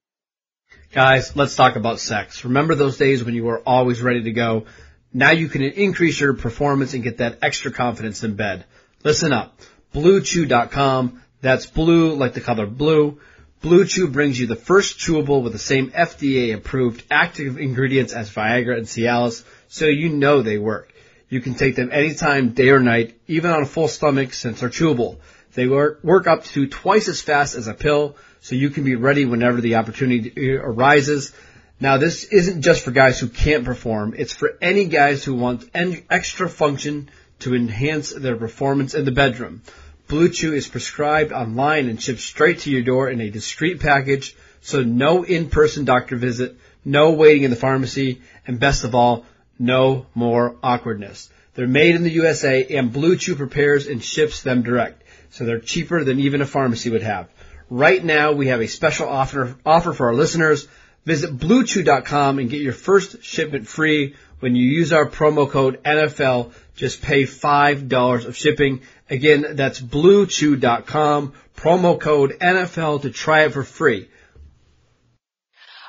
Guys, 0.92 1.34
let's 1.36 1.56
talk 1.56 1.76
about 1.76 2.00
sex. 2.00 2.44
Remember 2.44 2.74
those 2.74 2.98
days 2.98 3.24
when 3.24 3.34
you 3.34 3.44
were 3.44 3.60
always 3.60 4.02
ready 4.02 4.24
to 4.24 4.32
go? 4.32 4.66
Now 5.12 5.30
you 5.30 5.48
can 5.48 5.62
increase 5.62 6.20
your 6.20 6.34
performance 6.34 6.94
and 6.94 7.02
get 7.02 7.18
that 7.18 7.38
extra 7.42 7.70
confidence 7.70 8.24
in 8.24 8.36
bed. 8.36 8.64
Listen 9.02 9.32
up. 9.32 9.58
BlueChew.com. 9.94 11.22
That's 11.42 11.66
blue 11.66 12.14
like 12.14 12.34
the 12.34 12.40
color 12.40 12.66
blue. 12.66 13.20
Blue 13.60 13.84
Chew 13.84 14.08
brings 14.08 14.40
you 14.40 14.46
the 14.46 14.56
first 14.56 14.98
chewable 14.98 15.42
with 15.42 15.52
the 15.52 15.58
same 15.58 15.90
FDA 15.90 16.54
approved 16.54 17.04
active 17.10 17.58
ingredients 17.58 18.12
as 18.12 18.30
Viagra 18.30 18.76
and 18.78 18.86
Cialis, 18.86 19.44
so 19.68 19.86
you 19.86 20.08
know 20.08 20.42
they 20.42 20.58
work. 20.58 20.92
You 21.28 21.40
can 21.40 21.54
take 21.54 21.76
them 21.76 21.90
anytime, 21.92 22.50
day 22.50 22.70
or 22.70 22.80
night, 22.80 23.18
even 23.26 23.50
on 23.50 23.62
a 23.62 23.66
full 23.66 23.88
stomach 23.88 24.34
since 24.34 24.60
they're 24.60 24.68
chewable. 24.68 25.18
They 25.54 25.66
work, 25.66 26.00
work 26.02 26.26
up 26.26 26.44
to 26.44 26.66
twice 26.66 27.08
as 27.08 27.20
fast 27.20 27.54
as 27.56 27.66
a 27.66 27.74
pill, 27.74 28.16
so 28.40 28.54
you 28.54 28.70
can 28.70 28.84
be 28.84 28.96
ready 28.96 29.24
whenever 29.24 29.60
the 29.60 29.76
opportunity 29.76 30.56
arises. 30.56 31.32
Now 31.78 31.98
this 31.98 32.24
isn't 32.24 32.62
just 32.62 32.84
for 32.84 32.90
guys 32.90 33.18
who 33.18 33.28
can't 33.28 33.64
perform, 33.64 34.14
it's 34.16 34.34
for 34.34 34.56
any 34.60 34.86
guys 34.86 35.24
who 35.24 35.34
want 35.34 35.68
extra 35.74 36.48
function 36.48 37.10
to 37.40 37.54
enhance 37.54 38.12
their 38.12 38.36
performance 38.36 38.94
in 38.94 39.04
the 39.04 39.10
bedroom. 39.10 39.62
Blue 40.12 40.28
Chew 40.28 40.52
is 40.52 40.68
prescribed 40.68 41.32
online 41.32 41.88
and 41.88 41.98
shipped 41.98 42.20
straight 42.20 42.58
to 42.60 42.70
your 42.70 42.82
door 42.82 43.08
in 43.08 43.22
a 43.22 43.30
discreet 43.30 43.80
package, 43.80 44.36
so 44.60 44.82
no 44.82 45.22
in-person 45.22 45.86
doctor 45.86 46.16
visit, 46.16 46.58
no 46.84 47.12
waiting 47.12 47.44
in 47.44 47.50
the 47.50 47.56
pharmacy, 47.56 48.20
and 48.46 48.60
best 48.60 48.84
of 48.84 48.94
all, 48.94 49.24
no 49.58 50.04
more 50.14 50.56
awkwardness. 50.62 51.30
They're 51.54 51.66
made 51.66 51.94
in 51.94 52.02
the 52.02 52.10
USA 52.10 52.62
and 52.76 52.92
Blue 52.92 53.16
Chew 53.16 53.36
prepares 53.36 53.86
and 53.86 54.04
ships 54.04 54.42
them 54.42 54.62
direct, 54.62 55.02
so 55.30 55.46
they're 55.46 55.60
cheaper 55.60 56.04
than 56.04 56.20
even 56.20 56.42
a 56.42 56.46
pharmacy 56.46 56.90
would 56.90 57.02
have. 57.02 57.30
Right 57.70 58.04
now, 58.04 58.32
we 58.32 58.48
have 58.48 58.60
a 58.60 58.68
special 58.68 59.08
offer, 59.08 59.56
offer 59.64 59.94
for 59.94 60.08
our 60.08 60.14
listeners. 60.14 60.68
Visit 61.06 61.38
BlueChew.com 61.38 62.38
and 62.38 62.50
get 62.50 62.60
your 62.60 62.74
first 62.74 63.24
shipment 63.24 63.66
free 63.66 64.14
when 64.40 64.54
you 64.54 64.64
use 64.64 64.92
our 64.92 65.08
promo 65.08 65.48
code 65.48 65.82
NFL. 65.84 66.52
Just 66.76 67.00
pay 67.00 67.22
$5 67.22 68.26
of 68.26 68.36
shipping. 68.36 68.82
Again, 69.12 69.56
that's 69.56 69.78
BlueChew.com, 69.78 71.34
promo 71.54 72.00
code 72.00 72.38
NFL 72.40 73.02
to 73.02 73.10
try 73.10 73.44
it 73.44 73.52
for 73.52 73.62
free. 73.62 74.08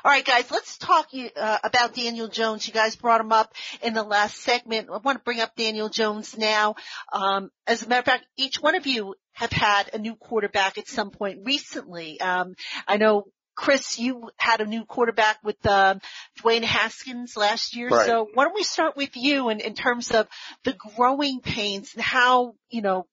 All 0.04 0.10
right, 0.10 0.22
guys, 0.22 0.50
let's 0.50 0.76
talk 0.76 1.08
uh, 1.34 1.58
about 1.64 1.94
Daniel 1.94 2.28
Jones. 2.28 2.68
You 2.68 2.74
guys 2.74 2.96
brought 2.96 3.22
him 3.22 3.32
up 3.32 3.54
in 3.82 3.94
the 3.94 4.02
last 4.02 4.36
segment. 4.36 4.90
I 4.92 4.98
want 4.98 5.16
to 5.16 5.24
bring 5.24 5.40
up 5.40 5.56
Daniel 5.56 5.88
Jones 5.88 6.36
now. 6.36 6.74
Um, 7.10 7.50
as 7.66 7.82
a 7.82 7.88
matter 7.88 8.00
of 8.00 8.04
fact, 8.04 8.26
each 8.36 8.56
one 8.56 8.74
of 8.74 8.86
you 8.86 9.14
have 9.32 9.52
had 9.52 9.88
a 9.94 9.98
new 9.98 10.16
quarterback 10.16 10.76
at 10.76 10.86
some 10.86 11.10
point 11.10 11.46
recently. 11.46 12.20
Um, 12.20 12.56
I 12.86 12.98
know 12.98 13.24
Chris, 13.56 13.98
you 13.98 14.30
had 14.36 14.60
a 14.60 14.66
new 14.66 14.84
quarterback 14.84 15.38
with 15.42 15.64
uh, 15.64 15.94
Dwayne 16.40 16.64
Haskins 16.64 17.36
last 17.36 17.74
year. 17.74 17.88
Right. 17.88 18.06
So 18.06 18.28
why 18.34 18.44
don't 18.44 18.54
we 18.54 18.64
start 18.64 18.96
with 18.96 19.16
you 19.16 19.48
in, 19.48 19.60
in 19.60 19.74
terms 19.74 20.10
of 20.10 20.28
the 20.64 20.76
growing 20.96 21.40
pains 21.40 21.94
and 21.94 22.02
how, 22.02 22.56
you 22.68 22.82
know, 22.82 23.06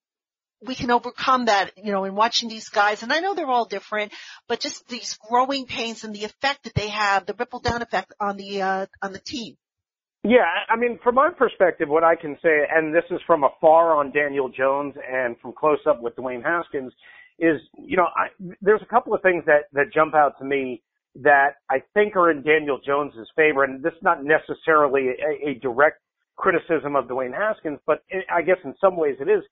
we 0.66 0.76
can 0.76 0.92
overcome 0.92 1.46
that, 1.46 1.72
you 1.78 1.92
know, 1.92 2.04
in 2.04 2.16
watching 2.16 2.50
these 2.50 2.70
guys. 2.70 3.04
And 3.04 3.12
I 3.12 3.20
know 3.20 3.34
they're 3.34 3.50
all 3.50 3.66
different, 3.66 4.12
but 4.48 4.60
just 4.60 4.88
these 4.88 5.18
growing 5.30 5.66
pains 5.66 6.04
and 6.04 6.14
the 6.14 6.24
effect 6.24 6.64
that 6.64 6.76
they 6.76 6.90
have, 6.90 7.26
the 7.26 7.34
ripple 7.34 7.60
down 7.60 7.82
effect 7.82 8.14
on 8.20 8.38
the, 8.38 8.62
uh, 8.62 8.86
on 9.02 9.14
the 9.14 9.20
team. 9.20 9.58
Yeah, 10.24 10.46
I 10.70 10.76
mean, 10.76 11.00
from 11.04 11.16
my 11.16 11.32
perspective, 11.36 11.90
what 11.90 12.04
I 12.04 12.16
can 12.16 12.38
say, 12.44 12.62
and 12.72 12.94
this 12.94 13.04
is 13.10 13.20
from 13.26 13.44
afar 13.44 13.96
on 13.96 14.12
Daniel 14.12 14.50
Jones 14.50 14.94
and 15.12 15.36
from 15.40 15.52
close 15.54 15.80
up 15.90 16.00
with 16.00 16.16
Dwayne 16.16 16.44
Haskins, 16.44 16.94
is, 17.40 17.60
you 17.80 17.98
know, 17.98 18.06
I, 18.16 18.28
there's 18.62 18.84
a 18.84 18.86
couple 18.86 19.16
of 19.16 19.22
things 19.24 19.44
that, 19.48 19.64
that 19.74 19.86
jump 19.92 20.14
out 20.14 20.38
to 20.38 20.46
me 20.46 20.84
that 21.16 21.56
I 21.72 21.82
think 21.96 22.16
are 22.16 22.30
in 22.30 22.44
Daniel 22.44 22.80
Jones's 22.86 23.28
favor, 23.36 23.64
and 23.64 23.84
this 23.84 23.94
is 23.94 24.04
not 24.04 24.20
necessarily 24.24 25.08
a, 25.10 25.50
a 25.50 25.54
direct 25.56 26.00
criticism 26.36 26.96
of 26.96 27.06
Dwayne 27.06 27.34
Haskins, 27.34 27.80
but 27.88 28.04
I 28.34 28.44
guess 28.44 28.58
in 28.64 28.76
some 28.80 28.98
ways 28.98 29.16
it 29.20 29.28
is. 29.28 29.44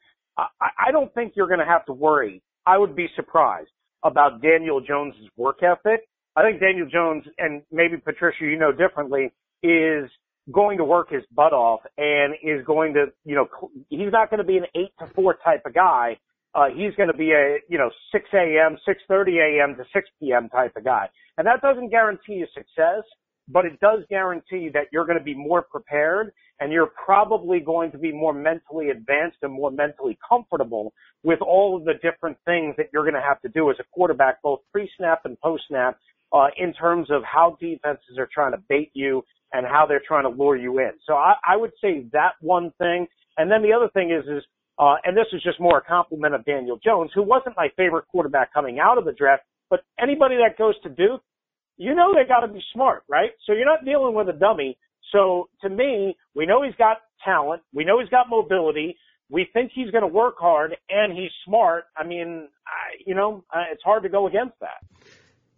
I, 0.61 0.87
I 0.87 0.91
don't 0.91 1.13
think 1.13 1.33
you're 1.35 1.47
going 1.47 1.59
to 1.59 1.65
have 1.65 1.85
to 1.85 1.93
worry. 1.93 2.41
I 2.65 2.77
would 2.77 2.95
be 2.95 3.07
surprised 3.15 3.69
about 4.03 4.41
Daniel 4.41 4.81
Jones's 4.81 5.27
work 5.37 5.59
ethic. 5.63 6.07
I 6.35 6.43
think 6.43 6.59
Daniel 6.59 6.87
Jones, 6.87 7.25
and 7.37 7.61
maybe 7.71 7.97
Patricia, 7.97 8.45
you 8.45 8.57
know 8.57 8.71
differently, 8.71 9.33
is 9.63 10.09
going 10.51 10.77
to 10.77 10.83
work 10.83 11.11
his 11.11 11.23
butt 11.33 11.53
off 11.53 11.81
and 11.97 12.33
is 12.43 12.65
going 12.65 12.93
to, 12.93 13.07
you 13.25 13.35
know, 13.35 13.47
he's 13.89 14.11
not 14.11 14.29
going 14.29 14.39
to 14.39 14.43
be 14.43 14.57
an 14.57 14.65
eight 14.75 14.93
to 14.99 15.07
four 15.13 15.37
type 15.43 15.63
of 15.65 15.73
guy. 15.73 16.17
Uh, 16.55 16.67
he's 16.75 16.95
going 16.95 17.09
to 17.11 17.17
be 17.17 17.31
a, 17.31 17.57
you 17.67 17.77
know, 17.77 17.89
6 18.11 18.25
a.m., 18.33 18.77
6.30 18.87 19.59
a.m. 19.59 19.75
to 19.75 19.83
6 19.93 20.09
p.m. 20.19 20.49
type 20.49 20.75
of 20.75 20.83
guy. 20.83 21.07
And 21.37 21.45
that 21.45 21.61
doesn't 21.61 21.89
guarantee 21.89 22.33
you 22.33 22.47
success, 22.53 23.03
but 23.49 23.65
it 23.65 23.79
does 23.79 23.99
guarantee 24.09 24.69
that 24.73 24.87
you're 24.91 25.05
going 25.05 25.17
to 25.17 25.23
be 25.23 25.33
more 25.33 25.61
prepared 25.61 26.31
and 26.59 26.71
you're 26.71 26.91
probably 27.05 27.59
going 27.59 27.91
to 27.91 27.97
be 27.97 28.11
more 28.11 28.33
mentally 28.33 28.89
advanced 28.89 29.37
and 29.41 29.51
more 29.51 29.71
mentally 29.71 30.17
comfortable 30.27 30.93
with 31.23 31.39
all 31.41 31.77
of 31.77 31.85
the 31.85 31.93
different 32.01 32.37
things 32.45 32.75
that 32.77 32.87
you're 32.93 33.03
going 33.03 33.15
to 33.15 33.21
have 33.21 33.41
to 33.41 33.49
do 33.49 33.69
as 33.69 33.77
a 33.79 33.83
quarterback, 33.91 34.41
both 34.41 34.59
pre-snap 34.71 35.21
and 35.25 35.39
post-snap, 35.39 35.97
uh, 36.31 36.47
in 36.57 36.73
terms 36.73 37.09
of 37.09 37.23
how 37.23 37.57
defenses 37.59 38.17
are 38.17 38.29
trying 38.31 38.51
to 38.51 38.61
bait 38.69 38.91
you 38.93 39.23
and 39.51 39.65
how 39.65 39.85
they're 39.87 40.01
trying 40.05 40.23
to 40.23 40.29
lure 40.29 40.55
you 40.55 40.77
in. 40.79 40.91
So 41.07 41.13
I, 41.13 41.33
I 41.47 41.55
would 41.55 41.71
say 41.81 42.05
that 42.13 42.33
one 42.41 42.71
thing. 42.77 43.07
And 43.37 43.49
then 43.49 43.63
the 43.63 43.73
other 43.73 43.89
thing 43.93 44.11
is, 44.11 44.25
is, 44.29 44.43
uh, 44.77 44.95
and 45.03 45.17
this 45.17 45.25
is 45.33 45.41
just 45.41 45.59
more 45.59 45.79
a 45.79 45.81
compliment 45.81 46.35
of 46.35 46.45
Daniel 46.45 46.79
Jones, 46.83 47.11
who 47.15 47.23
wasn't 47.23 47.55
my 47.57 47.69
favorite 47.75 48.05
quarterback 48.09 48.53
coming 48.53 48.79
out 48.79 48.97
of 48.97 49.05
the 49.05 49.11
draft, 49.11 49.43
but 49.69 49.81
anybody 49.99 50.35
that 50.35 50.57
goes 50.57 50.75
to 50.83 50.89
Duke, 50.89 51.21
you 51.79 51.95
know 51.95 52.13
they 52.13 52.27
got 52.27 52.41
to 52.41 52.47
be 52.47 52.61
smart, 52.73 53.03
right? 53.07 53.31
So 53.47 53.53
you're 53.53 53.65
not 53.65 53.85
dealing 53.85 54.13
with 54.13 54.27
a 54.29 54.33
dummy. 54.33 54.77
So 55.13 55.49
to 55.61 55.69
me, 55.69 56.15
we 56.35 56.45
know 56.45 56.61
he's 56.61 56.75
got 56.75 56.97
talent. 57.23 57.63
We 57.73 57.85
know 57.85 57.99
he's 57.99 58.09
got 58.09 58.29
mobility. 58.29 58.97
We 59.31 59.47
think 59.53 59.71
he's 59.73 59.89
going 59.89 60.01
to 60.01 60.07
work 60.07 60.35
hard 60.37 60.75
and 60.89 61.13
he's 61.17 61.31
smart. 61.45 61.85
I 61.95 62.05
mean, 62.05 62.49
I, 62.67 63.01
you 63.05 63.15
know, 63.15 63.45
it's 63.71 63.81
hard 63.81 64.03
to 64.03 64.09
go 64.09 64.27
against 64.27 64.59
that. 64.59 64.83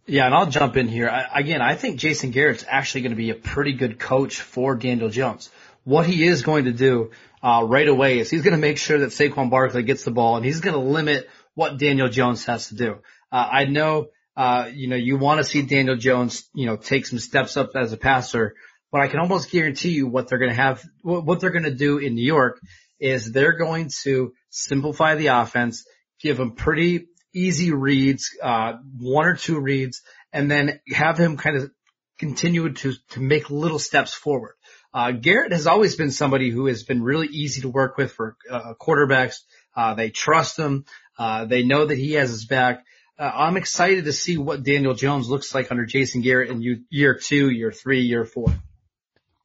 Yeah, 0.06 0.26
and 0.26 0.36
I'll 0.36 0.46
jump 0.46 0.78
in 0.78 0.88
here. 0.88 1.10
I, 1.10 1.40
again, 1.40 1.62
I 1.62 1.76
think 1.76 1.98
Jason 1.98 2.32
Garrett's 2.32 2.66
actually 2.68 3.02
going 3.02 3.12
to 3.12 3.18
be 3.18 3.32
a 3.32 3.36
pretty 3.36 3.74
good 3.74 3.98
coach 3.98 4.42
for 4.42 4.76
Daniel 4.76 5.10
Jones. 5.10 5.50
What 5.84 6.06
he 6.06 6.24
is 6.24 6.44
going 6.44 6.66
to 6.66 6.72
do 6.72 7.12
uh, 7.42 7.66
right 7.68 7.88
away 7.88 8.20
is 8.20 8.30
he's 8.30 8.44
going 8.44 8.56
to 8.56 8.60
make 8.60 8.78
sure 8.78 9.00
that 9.00 9.10
Saquon 9.10 9.50
Barkley 9.50 9.84
gets 9.84 10.04
the 10.04 10.12
ball, 10.12 10.36
and 10.36 10.46
he's 10.46 10.60
going 10.60 10.76
to 10.76 10.80
limit 10.82 11.30
what 11.56 11.78
Daniel 11.78 12.10
Jones 12.10 12.46
has 12.46 12.68
to 12.70 12.76
do. 12.76 13.00
Uh, 13.32 13.48
I 13.52 13.66
know, 13.66 14.10
uh, 14.36 14.70
you 14.74 14.88
know, 14.88 14.96
you 14.96 15.18
want 15.18 15.40
to 15.40 15.44
see 15.44 15.62
Daniel 15.62 15.98
Jones, 15.98 16.50
you 16.54 16.66
know, 16.66 16.78
take 16.78 17.06
some 17.06 17.20
steps 17.20 17.58
up 17.58 17.72
as 17.76 17.94
a 17.94 17.98
passer, 17.98 18.56
but 18.92 19.02
I 19.02 19.08
can 19.08 19.20
almost 19.20 19.52
guarantee 19.52 19.92
you 19.92 20.08
what 20.08 20.28
they're 20.28 20.40
going 20.40 20.52
to 20.52 20.56
have, 20.56 20.84
what 21.02 21.40
they're 21.40 21.52
going 21.52 21.64
to 21.64 21.74
do 21.76 21.98
in 21.98 22.16
New 22.16 22.26
York 22.26 22.60
is 23.00 23.32
they're 23.32 23.58
going 23.58 23.90
to 24.04 24.34
simplify 24.50 25.16
the 25.16 25.28
offense, 25.28 25.86
give 26.22 26.40
him 26.40 26.52
pretty 26.52 27.08
easy 27.34 27.72
reads, 27.72 28.30
uh, 28.42 28.74
one 29.00 29.26
or 29.26 29.36
two 29.36 29.60
reads, 29.60 30.02
and 30.32 30.50
then 30.50 30.80
have 30.94 31.18
him 31.18 31.38
kind 31.38 31.58
of 31.58 31.72
continue 32.20 32.72
to, 32.72 32.94
to 33.10 33.20
make 33.20 33.50
little 33.50 33.80
steps 33.80 34.14
forward. 34.14 34.54
Uh, 34.94 35.12
Garrett 35.12 35.54
has 35.54 35.68
always 35.68 35.96
been 35.96 36.12
somebody 36.12 36.50
who 36.50 36.68
has 36.68 36.84
been 36.84 37.02
really 37.02 37.28
easy 37.28 37.62
to 37.62 37.70
work 37.70 37.98
with 37.98 38.12
for 38.12 38.36
uh, 38.50 38.74
quarterbacks. 38.80 39.38
Uh, 39.76 39.94
they 39.96 40.10
trust 40.10 40.60
him. 40.60 40.86
Uh, 41.18 41.46
they 41.46 41.64
know 41.64 41.86
that 41.86 41.98
he 41.98 42.14
has 42.14 42.30
his 42.30 42.46
back. 42.46 42.84
Uh, 43.22 43.32
I'm 43.36 43.56
excited 43.56 44.06
to 44.06 44.14
see 44.14 44.40
what 44.40 44.64
Daniel 44.64 44.96
Jones 44.96 45.30
looks 45.30 45.54
like 45.54 45.70
under 45.70 45.86
Jason 45.86 46.22
Garrett 46.22 46.50
in 46.50 46.86
year 46.90 47.14
two, 47.14 47.52
year 47.52 47.72
three, 47.72 48.02
year 48.02 48.26
four. 48.26 48.48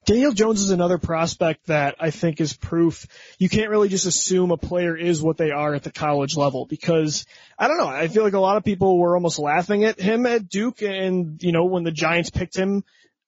Daniel 0.06 0.32
Jones 0.32 0.62
is 0.62 0.70
another 0.70 0.96
prospect 0.96 1.66
that 1.66 1.96
I 2.00 2.10
think 2.10 2.40
is 2.40 2.56
proof 2.56 3.06
you 3.38 3.50
can't 3.50 3.68
really 3.68 3.88
just 3.88 4.06
assume 4.06 4.50
a 4.50 4.56
player 4.56 4.96
is 4.96 5.20
what 5.20 5.36
they 5.36 5.50
are 5.50 5.74
at 5.74 5.82
the 5.82 5.90
college 5.90 6.36
level 6.36 6.64
because 6.64 7.26
I 7.58 7.68
don't 7.68 7.76
know, 7.76 7.88
I 7.88 8.08
feel 8.08 8.22
like 8.22 8.32
a 8.32 8.40
lot 8.40 8.56
of 8.56 8.64
people 8.64 8.98
were 8.98 9.14
almost 9.14 9.38
laughing 9.38 9.84
at 9.84 10.00
him 10.00 10.24
at 10.24 10.48
Duke 10.48 10.80
and 10.80 11.42
you 11.42 11.52
know 11.52 11.66
when 11.66 11.82
the 11.82 11.90
Giants 11.90 12.30
picked 12.30 12.56
him 12.56 12.82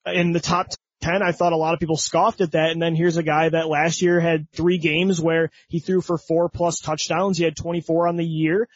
in 0.07 0.31
the 0.31 0.39
top 0.39 0.69
10, 1.01 1.21
I 1.21 1.31
thought 1.31 1.53
a 1.53 1.57
lot 1.57 1.73
of 1.75 1.79
people 1.79 1.97
scoffed 1.97 2.41
at 2.41 2.53
that 2.53 2.71
and 2.71 2.81
then 2.81 2.95
here's 2.95 3.17
a 3.17 3.23
guy 3.23 3.49
that 3.49 3.67
last 3.67 4.01
year 4.01 4.19
had 4.19 4.49
3 4.53 4.79
games 4.79 5.21
where 5.21 5.51
he 5.67 5.79
threw 5.79 6.01
for 6.01 6.17
4 6.17 6.49
plus 6.49 6.79
touchdowns, 6.79 7.37
he 7.37 7.43
had 7.43 7.57
24 7.57 8.07
on 8.07 8.15
the 8.15 8.25
year. 8.25 8.67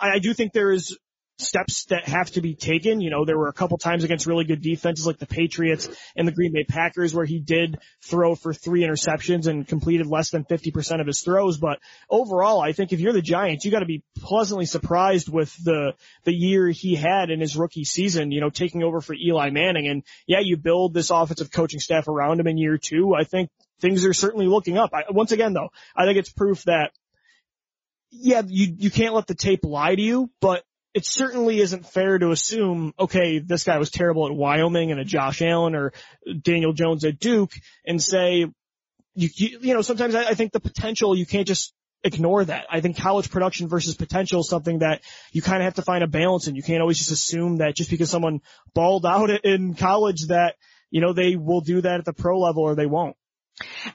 I 0.00 0.18
do 0.18 0.32
think 0.32 0.54
there 0.54 0.72
is 0.72 0.96
steps 1.40 1.84
that 1.86 2.08
have 2.08 2.30
to 2.32 2.40
be 2.40 2.54
taken. 2.54 3.00
You 3.00 3.10
know, 3.10 3.24
there 3.24 3.38
were 3.38 3.48
a 3.48 3.52
couple 3.52 3.78
times 3.78 4.04
against 4.04 4.26
really 4.26 4.44
good 4.44 4.62
defenses 4.62 5.06
like 5.06 5.18
the 5.18 5.26
Patriots 5.26 5.88
and 6.16 6.26
the 6.26 6.32
Green 6.32 6.52
Bay 6.52 6.64
Packers 6.64 7.14
where 7.14 7.24
he 7.24 7.38
did 7.38 7.78
throw 8.04 8.34
for 8.34 8.52
three 8.52 8.82
interceptions 8.82 9.46
and 9.46 9.66
completed 9.66 10.06
less 10.06 10.30
than 10.30 10.44
50% 10.44 11.00
of 11.00 11.06
his 11.06 11.22
throws. 11.22 11.58
But 11.58 11.78
overall, 12.08 12.60
I 12.60 12.72
think 12.72 12.92
if 12.92 13.00
you're 13.00 13.12
the 13.12 13.22
Giants, 13.22 13.64
you 13.64 13.70
got 13.70 13.80
to 13.80 13.86
be 13.86 14.02
pleasantly 14.18 14.66
surprised 14.66 15.28
with 15.28 15.54
the, 15.64 15.94
the 16.24 16.34
year 16.34 16.68
he 16.68 16.94
had 16.94 17.30
in 17.30 17.40
his 17.40 17.56
rookie 17.56 17.84
season, 17.84 18.32
you 18.32 18.40
know, 18.40 18.50
taking 18.50 18.82
over 18.82 19.00
for 19.00 19.14
Eli 19.14 19.50
Manning. 19.50 19.88
And 19.88 20.02
yeah, 20.26 20.40
you 20.40 20.56
build 20.56 20.94
this 20.94 21.10
offensive 21.10 21.50
coaching 21.50 21.80
staff 21.80 22.08
around 22.08 22.40
him 22.40 22.46
in 22.46 22.58
year 22.58 22.78
two. 22.78 23.14
I 23.14 23.24
think 23.24 23.50
things 23.80 24.04
are 24.04 24.12
certainly 24.12 24.46
looking 24.46 24.78
up. 24.78 24.90
I, 24.92 25.04
once 25.10 25.32
again 25.32 25.52
though, 25.52 25.70
I 25.96 26.04
think 26.04 26.18
it's 26.18 26.30
proof 26.30 26.64
that 26.64 26.90
yeah, 28.10 28.42
you, 28.46 28.74
you 28.76 28.90
can't 28.90 29.14
let 29.14 29.26
the 29.26 29.34
tape 29.34 29.64
lie 29.64 29.94
to 29.94 30.02
you, 30.02 30.30
but 30.40 30.64
it 30.92 31.06
certainly 31.06 31.60
isn't 31.60 31.86
fair 31.86 32.18
to 32.18 32.30
assume, 32.30 32.92
okay, 32.98 33.38
this 33.38 33.64
guy 33.64 33.78
was 33.78 33.90
terrible 33.90 34.26
at 34.26 34.34
Wyoming 34.34 34.90
and 34.90 35.00
a 35.00 35.04
Josh 35.04 35.40
Allen 35.40 35.74
or 35.74 35.92
Daniel 36.42 36.72
Jones 36.72 37.04
at 37.04 37.18
Duke 37.18 37.52
and 37.84 38.02
say, 38.02 38.46
you, 39.14 39.28
you, 39.34 39.58
you 39.60 39.74
know, 39.74 39.82
sometimes 39.82 40.14
I, 40.14 40.24
I 40.24 40.34
think 40.34 40.52
the 40.52 40.60
potential, 40.60 41.16
you 41.16 41.26
can't 41.26 41.46
just 41.46 41.72
ignore 42.02 42.44
that. 42.44 42.66
I 42.70 42.80
think 42.80 42.96
college 42.96 43.30
production 43.30 43.68
versus 43.68 43.94
potential 43.94 44.40
is 44.40 44.48
something 44.48 44.80
that 44.80 45.02
you 45.32 45.42
kind 45.42 45.58
of 45.58 45.64
have 45.64 45.74
to 45.74 45.82
find 45.82 46.02
a 46.02 46.08
balance 46.08 46.48
in. 46.48 46.56
You 46.56 46.62
can't 46.62 46.80
always 46.80 46.98
just 46.98 47.10
assume 47.12 47.58
that 47.58 47.76
just 47.76 47.90
because 47.90 48.10
someone 48.10 48.40
balled 48.74 49.06
out 49.06 49.30
in 49.44 49.74
college 49.74 50.26
that, 50.28 50.56
you 50.90 51.00
know, 51.00 51.12
they 51.12 51.36
will 51.36 51.60
do 51.60 51.80
that 51.82 52.00
at 52.00 52.04
the 52.04 52.12
pro 52.12 52.38
level 52.38 52.62
or 52.62 52.74
they 52.74 52.86
won't. 52.86 53.16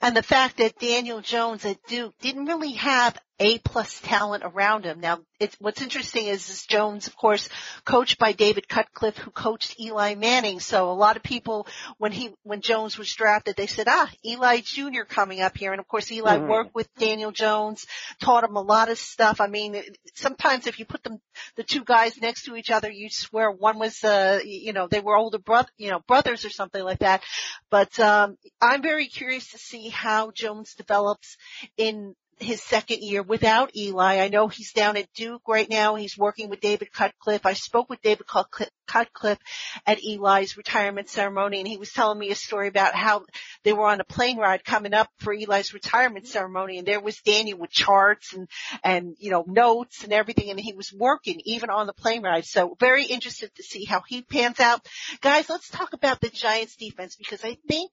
And 0.01 0.15
the 0.15 0.23
fact 0.23 0.57
that 0.57 0.79
Daniel 0.79 1.21
Jones 1.21 1.65
at 1.65 1.77
Duke 1.87 2.13
didn't 2.19 2.45
really 2.45 2.73
have 2.73 3.17
a 3.39 3.59
plus 3.59 3.99
talent 4.01 4.43
around 4.45 4.85
him. 4.85 5.01
Now, 5.01 5.19
it's, 5.39 5.55
what's 5.59 5.81
interesting 5.81 6.27
is, 6.27 6.49
is 6.49 6.65
Jones, 6.65 7.07
of 7.07 7.17
course, 7.17 7.49
coached 7.83 8.17
by 8.17 8.31
David 8.31 8.69
Cutcliffe, 8.69 9.17
who 9.17 9.31
coached 9.31 9.79
Eli 9.79 10.15
Manning. 10.15 10.61
So 10.61 10.89
a 10.89 10.93
lot 10.93 11.17
of 11.17 11.23
people, 11.23 11.67
when 11.97 12.13
he, 12.13 12.33
when 12.43 12.61
Jones 12.61 12.97
was 12.97 13.13
drafted, 13.13 13.57
they 13.57 13.67
said, 13.67 13.87
ah, 13.89 14.09
Eli 14.25 14.61
Jr. 14.61 15.03
coming 15.07 15.41
up 15.41 15.57
here. 15.57 15.71
And 15.71 15.81
of 15.81 15.87
course, 15.87 16.09
Eli 16.11 16.37
mm-hmm. 16.37 16.47
worked 16.47 16.75
with 16.75 16.87
Daniel 16.95 17.31
Jones, 17.31 17.85
taught 18.21 18.45
him 18.45 18.55
a 18.55 18.61
lot 18.61 18.89
of 18.89 18.97
stuff. 18.97 19.41
I 19.41 19.47
mean, 19.47 19.81
sometimes 20.13 20.67
if 20.67 20.79
you 20.79 20.85
put 20.85 21.03
them, 21.03 21.19
the 21.57 21.63
two 21.63 21.83
guys 21.83 22.21
next 22.21 22.45
to 22.45 22.55
each 22.55 22.71
other, 22.71 22.89
you 22.89 23.09
swear 23.09 23.51
one 23.51 23.79
was, 23.79 24.01
uh, 24.03 24.39
you 24.45 24.71
know, 24.71 24.87
they 24.87 25.01
were 25.01 25.17
older 25.17 25.39
brother, 25.39 25.69
you 25.77 25.91
know, 25.91 25.99
brothers 26.07 26.45
or 26.45 26.49
something 26.49 26.83
like 26.83 26.99
that. 26.99 27.21
But, 27.69 27.99
um, 27.99 28.37
I'm 28.61 28.81
very 28.81 29.07
curious 29.07 29.51
to 29.51 29.57
see 29.57 29.89
how 29.89 30.31
Jones 30.31 30.73
develops 30.75 31.35
in 31.77 32.15
his 32.39 32.61
second 32.61 33.01
year 33.01 33.23
without 33.23 33.75
Eli. 33.75 34.19
I 34.19 34.27
know 34.27 34.47
he's 34.47 34.73
down 34.73 34.97
at 34.97 35.11
Duke 35.13 35.43
right 35.47 35.69
now. 35.69 35.95
He's 35.95 36.17
working 36.17 36.49
with 36.49 36.59
David 36.59 36.91
Cutcliffe. 36.91 37.45
I 37.45 37.53
spoke 37.53 37.89
with 37.89 38.01
David 38.01 38.27
Cutcliffe 38.27 39.39
at 39.85 39.99
Eli's 40.03 40.57
retirement 40.57 41.09
ceremony 41.09 41.59
and 41.59 41.67
he 41.67 41.77
was 41.77 41.91
telling 41.91 42.19
me 42.19 42.31
a 42.31 42.35
story 42.35 42.67
about 42.67 42.93
how 42.93 43.23
they 43.63 43.71
were 43.71 43.87
on 43.87 44.01
a 44.01 44.03
plane 44.03 44.37
ride 44.37 44.65
coming 44.65 44.93
up 44.93 45.09
for 45.19 45.33
Eli's 45.33 45.73
retirement 45.73 46.27
ceremony 46.27 46.77
and 46.77 46.87
there 46.87 46.99
was 46.99 47.17
Daniel 47.21 47.57
with 47.57 47.71
charts 47.71 48.33
and, 48.33 48.49
and, 48.83 49.15
you 49.17 49.31
know, 49.31 49.45
notes 49.47 50.03
and 50.03 50.11
everything 50.11 50.49
and 50.49 50.59
he 50.59 50.73
was 50.73 50.91
working 50.93 51.41
even 51.45 51.69
on 51.69 51.87
the 51.87 51.93
plane 51.93 52.23
ride. 52.23 52.45
So 52.45 52.75
very 52.79 53.05
interested 53.05 53.55
to 53.55 53.63
see 53.63 53.85
how 53.85 54.01
he 54.05 54.21
pans 54.21 54.59
out. 54.59 54.85
Guys, 55.21 55.49
let's 55.49 55.69
talk 55.69 55.93
about 55.93 56.19
the 56.19 56.29
Giants 56.29 56.75
defense 56.75 57.15
because 57.15 57.43
I 57.45 57.57
think 57.67 57.91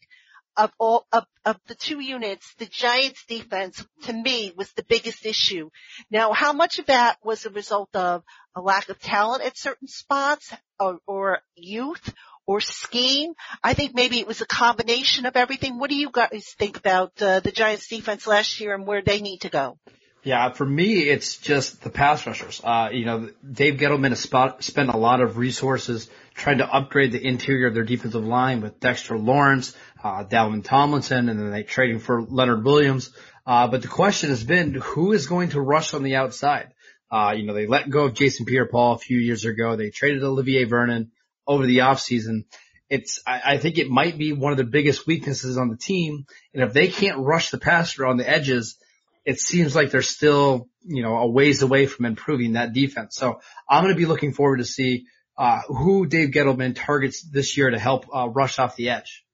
of 0.57 0.71
all 0.79 1.07
of, 1.13 1.25
of 1.45 1.57
the 1.67 1.75
two 1.75 2.01
units, 2.01 2.55
the 2.59 2.67
Giants 2.67 3.25
defense 3.27 3.85
to 4.03 4.13
me 4.13 4.53
was 4.57 4.71
the 4.73 4.85
biggest 4.85 5.25
issue. 5.25 5.71
Now, 6.11 6.33
how 6.33 6.53
much 6.53 6.79
of 6.79 6.87
that 6.87 7.19
was 7.23 7.45
a 7.45 7.51
result 7.51 7.95
of 7.95 8.23
a 8.55 8.61
lack 8.61 8.89
of 8.89 8.99
talent 9.01 9.45
at 9.45 9.57
certain 9.57 9.89
spots 9.89 10.53
or, 10.79 10.99
or 11.07 11.41
youth 11.55 12.13
or 12.47 12.61
scheme? 12.61 13.33
I 13.63 13.75
think 13.75 13.95
maybe 13.95 14.21
it 14.21 14.27
was 14.27 14.41
a 14.41 14.47
combination 14.47 15.27
of 15.27 15.37
everything. 15.37 15.79
What 15.79 15.91
do 15.91 15.97
you 15.97 16.11
guys 16.13 16.55
think 16.59 16.77
about 16.77 17.13
uh, 17.23 17.41
the 17.41 17.53
Giants 17.53 17.89
defense 17.89 18.27
last 18.27 18.61
year 18.61 18.75
and 18.75 18.87
where 18.87 19.03
they 19.03 19.21
need 19.21 19.43
to 19.43 19.49
go? 19.49 19.79
Yeah, 20.25 20.53
for 20.53 20.65
me, 20.65 21.01
it's 21.01 21.37
just 21.37 21.83
the 21.83 21.91
pass 21.91 22.25
rushers. 22.29 22.61
Uh, 22.63 22.91
you 22.93 23.05
know, 23.05 23.31
Dave 23.51 23.75
Gettleman 23.75 24.11
has 24.11 24.21
spot, 24.21 24.63
spent 24.63 24.89
a 24.89 24.97
lot 24.97 25.21
of 25.21 25.37
resources 25.37 26.09
trying 26.35 26.59
to 26.59 26.73
upgrade 26.73 27.11
the 27.11 27.27
interior 27.27 27.67
of 27.67 27.75
their 27.75 27.83
defensive 27.83 28.25
line 28.25 28.61
with 28.61 28.79
Dexter 28.79 29.19
Lawrence, 29.19 29.77
uh, 30.03 30.23
Dalvin 30.23 30.63
Tomlinson, 30.63 31.29
and 31.29 31.41
then 31.41 31.51
they 31.51 31.65
trading 31.65 31.99
for 31.99 32.23
Leonard 32.23 32.65
Williams. 32.65 33.11
Uh, 33.45 33.67
but 33.67 33.83
the 33.83 33.89
question 33.89 34.31
has 34.31 34.45
been, 34.45 34.75
who 34.75 35.11
is 35.11 35.27
going 35.27 35.49
to 35.51 35.61
rush 35.61 35.93
on 35.93 36.05
the 36.05 36.15
outside? 36.15 36.73
Uh, 37.11 37.35
you 37.37 37.45
know, 37.45 37.53
they 37.53 37.67
let 37.67 37.91
go 37.91 38.05
of 38.05 38.15
Jason 38.15 38.47
Pierre-Paul 38.47 38.95
a 38.95 38.99
few 38.99 39.19
years 39.19 39.45
ago. 39.45 39.75
They 39.75 39.91
traded 39.91 40.23
Olivier 40.23 40.65
Vernon 40.65 41.11
over 41.49 41.67
the 41.67 41.79
offseason. 41.79 42.45
It's, 42.89 43.21
I, 43.27 43.41
I 43.45 43.59
think 43.59 43.77
it 43.77 43.91
might 43.91 44.17
be 44.17 44.33
one 44.33 44.53
of 44.53 44.59
the 44.59 44.65
biggest 44.65 45.05
weaknesses 45.05 45.59
on 45.59 45.69
the 45.69 45.77
team. 45.77 46.27
And 46.55 46.63
if 46.63 46.73
they 46.73 46.87
can't 46.87 47.19
rush 47.19 47.51
the 47.51 47.59
passer 47.59 48.07
on 48.07 48.19
the 48.19 48.29
edges, 48.29 48.79
it 49.25 49.41
seems 49.41 49.75
like 49.75 49.91
they're 49.91 50.03
still, 50.03 50.69
you 50.85 51.03
know, 51.03 51.17
a 51.17 51.27
ways 51.27 51.63
away 51.63 51.87
from 51.87 52.07
improving 52.07 52.53
that 52.53 52.73
defense. 52.73 53.17
So 53.17 53.41
I'm 53.69 53.85
going 53.85 53.95
to 53.95 53.99
be 53.99 54.07
looking 54.07 54.33
forward 54.33 54.59
to 54.59 54.65
see 54.65 55.07
uh, 55.39 55.61
who 55.67 56.07
Dave 56.07 56.31
Gettleman 56.31 56.75
targets 56.75 57.23
this 57.23 57.57
year 57.57 57.71
to 57.71 57.79
help 57.79 58.07
uh, 58.15 58.29
rush 58.29 58.59
off 58.59 58.77
the 58.77 58.91
edge. 58.91 59.25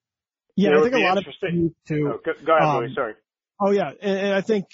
Yeah, 0.57 0.77
I 0.77 0.83
think 0.83 0.95
a 0.95 0.99
lot 0.99 1.19
of 1.19 1.25
people 1.25 1.71
too. 1.87 2.13
Oh, 2.15 2.19
go, 2.25 2.33
go 2.45 2.57
ahead, 2.57 2.85
um, 2.89 2.95
Sorry. 2.95 3.15
Oh 3.61 3.71
yeah, 3.71 3.93
and, 4.01 4.19
and 4.19 4.35
I 4.35 4.41
think 4.41 4.67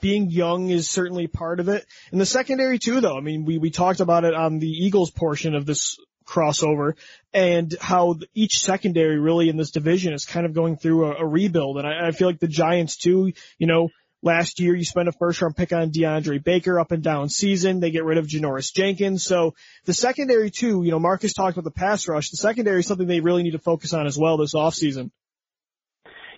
being 0.00 0.30
young 0.30 0.68
is 0.68 0.90
certainly 0.90 1.26
part 1.26 1.60
of 1.60 1.68
it. 1.68 1.86
And 2.12 2.20
the 2.20 2.26
secondary 2.26 2.78
too, 2.78 3.00
though. 3.00 3.16
I 3.16 3.20
mean, 3.20 3.44
we 3.44 3.58
we 3.58 3.70
talked 3.70 4.00
about 4.00 4.24
it 4.24 4.34
on 4.34 4.58
the 4.58 4.68
Eagles 4.68 5.10
portion 5.10 5.54
of 5.54 5.64
this 5.64 5.98
crossover 6.26 6.94
and 7.32 7.74
how 7.80 8.16
each 8.34 8.58
secondary 8.58 9.18
really 9.18 9.48
in 9.48 9.56
this 9.56 9.70
division 9.70 10.12
is 10.12 10.24
kind 10.24 10.44
of 10.44 10.54
going 10.54 10.76
through 10.76 11.06
a, 11.06 11.22
a 11.22 11.26
rebuild. 11.26 11.78
And 11.78 11.86
I, 11.86 12.08
I 12.08 12.10
feel 12.10 12.28
like 12.28 12.40
the 12.40 12.48
Giants 12.48 12.96
too, 12.96 13.32
you 13.58 13.66
know, 13.66 13.88
Last 14.22 14.60
year, 14.60 14.74
you 14.74 14.84
spent 14.84 15.08
a 15.08 15.12
first 15.12 15.40
round 15.42 15.56
pick 15.56 15.72
on 15.72 15.90
DeAndre 15.90 16.42
Baker 16.42 16.80
up 16.80 16.90
and 16.90 17.02
down 17.02 17.28
season. 17.28 17.80
They 17.80 17.90
get 17.90 18.04
rid 18.04 18.18
of 18.18 18.26
Janoris 18.26 18.74
Jenkins. 18.74 19.24
So 19.24 19.54
the 19.84 19.92
secondary 19.94 20.50
too, 20.50 20.82
you 20.82 20.90
know, 20.90 20.98
Marcus 20.98 21.34
talked 21.34 21.56
about 21.56 21.64
the 21.64 21.78
pass 21.78 22.08
rush. 22.08 22.30
The 22.30 22.38
secondary 22.38 22.80
is 22.80 22.86
something 22.86 23.06
they 23.06 23.20
really 23.20 23.42
need 23.42 23.52
to 23.52 23.58
focus 23.58 23.92
on 23.92 24.06
as 24.06 24.18
well 24.18 24.36
this 24.38 24.54
offseason. 24.54 25.10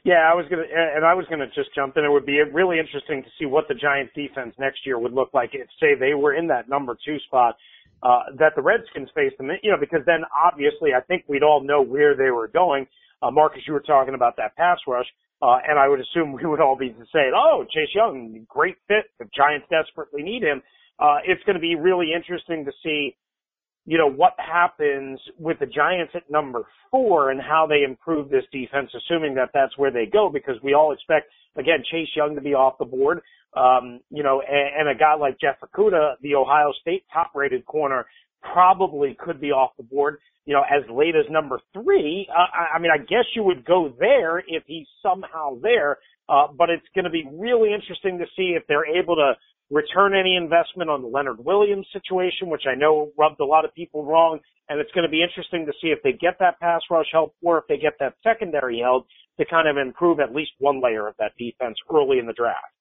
Yeah, 0.04 0.25
I 0.30 0.35
was 0.35 0.47
gonna, 0.49 0.64
and 0.64 1.04
I 1.04 1.14
was 1.14 1.26
gonna 1.28 1.49
just 1.49 1.75
jump 1.75 1.97
in. 1.97 2.04
It 2.04 2.11
would 2.11 2.26
be 2.26 2.40
really 2.52 2.78
interesting 2.78 3.23
to 3.23 3.28
see 3.38 3.47
what 3.47 3.68
the 3.68 3.75
Giants 3.75 4.12
defense 4.14 4.54
next 4.58 4.87
year 4.87 4.99
would 4.99 5.12
look 5.12 5.30
like 5.35 5.50
if, 5.52 5.68
say, 5.80 5.94
they 5.99 6.14
were 6.14 6.35
in 6.35 6.49
that 6.49 6.68
number 6.68 6.97
two 7.04 7.18
spot, 7.26 7.56
uh, 8.02 8.20
that 8.38 8.54
the 8.54 8.62
Redskins 8.62 9.08
faced 9.14 9.38
them, 9.38 9.50
you 9.62 9.70
know, 9.70 9.76
because 9.78 10.00
then 10.06 10.23
obviously 10.32 10.94
I 10.94 11.00
think 11.00 11.25
we'd 11.28 11.42
all 11.42 11.62
know 11.62 11.82
where 11.82 12.16
they 12.16 12.30
were 12.30 12.49
going. 12.49 12.87
Uh, 13.20 13.30
Marcus, 13.30 13.62
you 13.66 13.73
were 13.73 13.80
talking 13.80 14.14
about 14.14 14.37
that 14.37 14.56
pass 14.56 14.78
rush. 14.87 15.06
Uh, 15.40 15.59
and 15.68 15.78
I 15.78 15.88
would 15.88 16.00
assume 16.00 16.33
we 16.33 16.47
would 16.47 16.61
all 16.61 16.76
be 16.76 16.95
saying, 17.12 17.33
oh, 17.35 17.64
Chase 17.64 17.95
Young, 17.95 18.45
great 18.49 18.76
fit. 18.88 19.04
The 19.18 19.26
Giants 19.37 19.66
desperately 19.71 20.23
need 20.23 20.42
him. 20.42 20.62
Uh, 20.99 21.18
it's 21.25 21.42
going 21.45 21.54
to 21.54 21.61
be 21.61 21.76
really 21.76 22.12
interesting 22.12 22.64
to 22.64 22.73
see, 22.83 23.16
you 23.87 23.99
know, 23.99 24.11
what 24.11 24.35
happens 24.37 25.21
with 25.38 25.61
the 25.61 25.66
Giants 25.66 26.12
at 26.16 26.28
number 26.28 26.62
four 26.90 27.30
and 27.30 27.40
how 27.40 27.66
they 27.68 27.85
improve 27.85 28.30
this 28.30 28.45
defense, 28.50 28.90
assuming 28.97 29.35
that 29.37 29.50
that's 29.54 29.78
where 29.78 29.92
they 29.92 30.07
go, 30.07 30.28
because 30.28 30.57
we 30.62 30.75
all 30.75 30.92
expect, 30.92 31.26
again, 31.57 31.85
Chase 31.90 32.09
Young 32.16 32.35
to 32.35 32.40
be 32.40 32.54
off 32.54 32.78
the 32.78 32.85
board. 32.85 33.21
Um, 33.57 34.00
you 34.11 34.23
know, 34.23 34.42
and, 34.42 34.88
and 34.88 34.88
a 34.88 34.99
guy 34.99 35.14
like 35.14 35.38
Jeff 35.40 35.57
Okudah, 35.62 36.14
the 36.21 36.35
Ohio 36.35 36.73
State 36.80 37.04
top 37.12 37.30
rated 37.35 37.64
corner, 37.64 38.07
probably 38.42 39.16
could 39.18 39.40
be 39.40 39.50
off 39.50 39.73
the 39.76 39.83
board 39.83 40.18
you 40.49 40.54
know, 40.54 40.62
as 40.62 40.83
late 40.90 41.14
as 41.14 41.30
number 41.30 41.61
three. 41.75 42.26
Uh, 42.33 42.40
I, 42.40 42.76
I 42.76 42.78
mean, 42.80 42.90
I 42.90 42.97
guess 42.97 43.28
you 43.37 43.42
would 43.42 43.66
go 43.66 43.92
there 44.00 44.38
if 44.38 44.62
he's 44.66 44.87
somehow 45.02 45.59
there, 45.61 45.99
uh, 46.26 46.47
but 46.57 46.71
it's 46.71 46.87
going 46.95 47.04
to 47.04 47.11
be 47.11 47.28
really 47.30 47.75
interesting 47.75 48.16
to 48.16 48.25
see 48.35 48.57
if 48.57 48.62
they're 48.66 48.97
able 48.99 49.15
to 49.17 49.34
return 49.71 50.17
any 50.17 50.36
investment 50.36 50.89
on 50.89 51.02
the 51.02 51.06
Leonard 51.06 51.45
Williams 51.45 51.86
situation, 51.93 52.49
which 52.49 52.62
I 52.67 52.75
know 52.75 53.12
rubbed 53.19 53.41
a 53.41 53.45
lot 53.45 53.67
of 53.67 53.75
people 53.75 54.06
wrong. 54.06 54.41
And 54.71 54.80
it's 54.80 54.91
going 54.93 55.04
to 55.04 55.10
be 55.10 55.23
interesting 55.23 55.67
to 55.67 55.73
see 55.82 55.89
if 55.89 56.02
they 56.02 56.12
get 56.12 56.39
that 56.41 56.58
pass 56.60 56.80
rush 56.91 57.08
help 57.12 57.34
or 57.43 57.58
if 57.58 57.65
they 57.69 57.76
get 57.76 57.93
that 58.00 58.15
secondary 58.25 58.80
help 58.80 59.06
to 59.39 59.45
kind 59.45 59.69
of 59.69 59.76
improve 59.76 60.19
at 60.19 60.34
least 60.34 60.52
one 60.60 60.82
layer 60.82 61.06
of 61.06 61.15
that 61.19 61.32
defense 61.39 61.76
early 61.95 62.19
in 62.19 62.26
the 62.26 62.32
draft. 62.32 62.73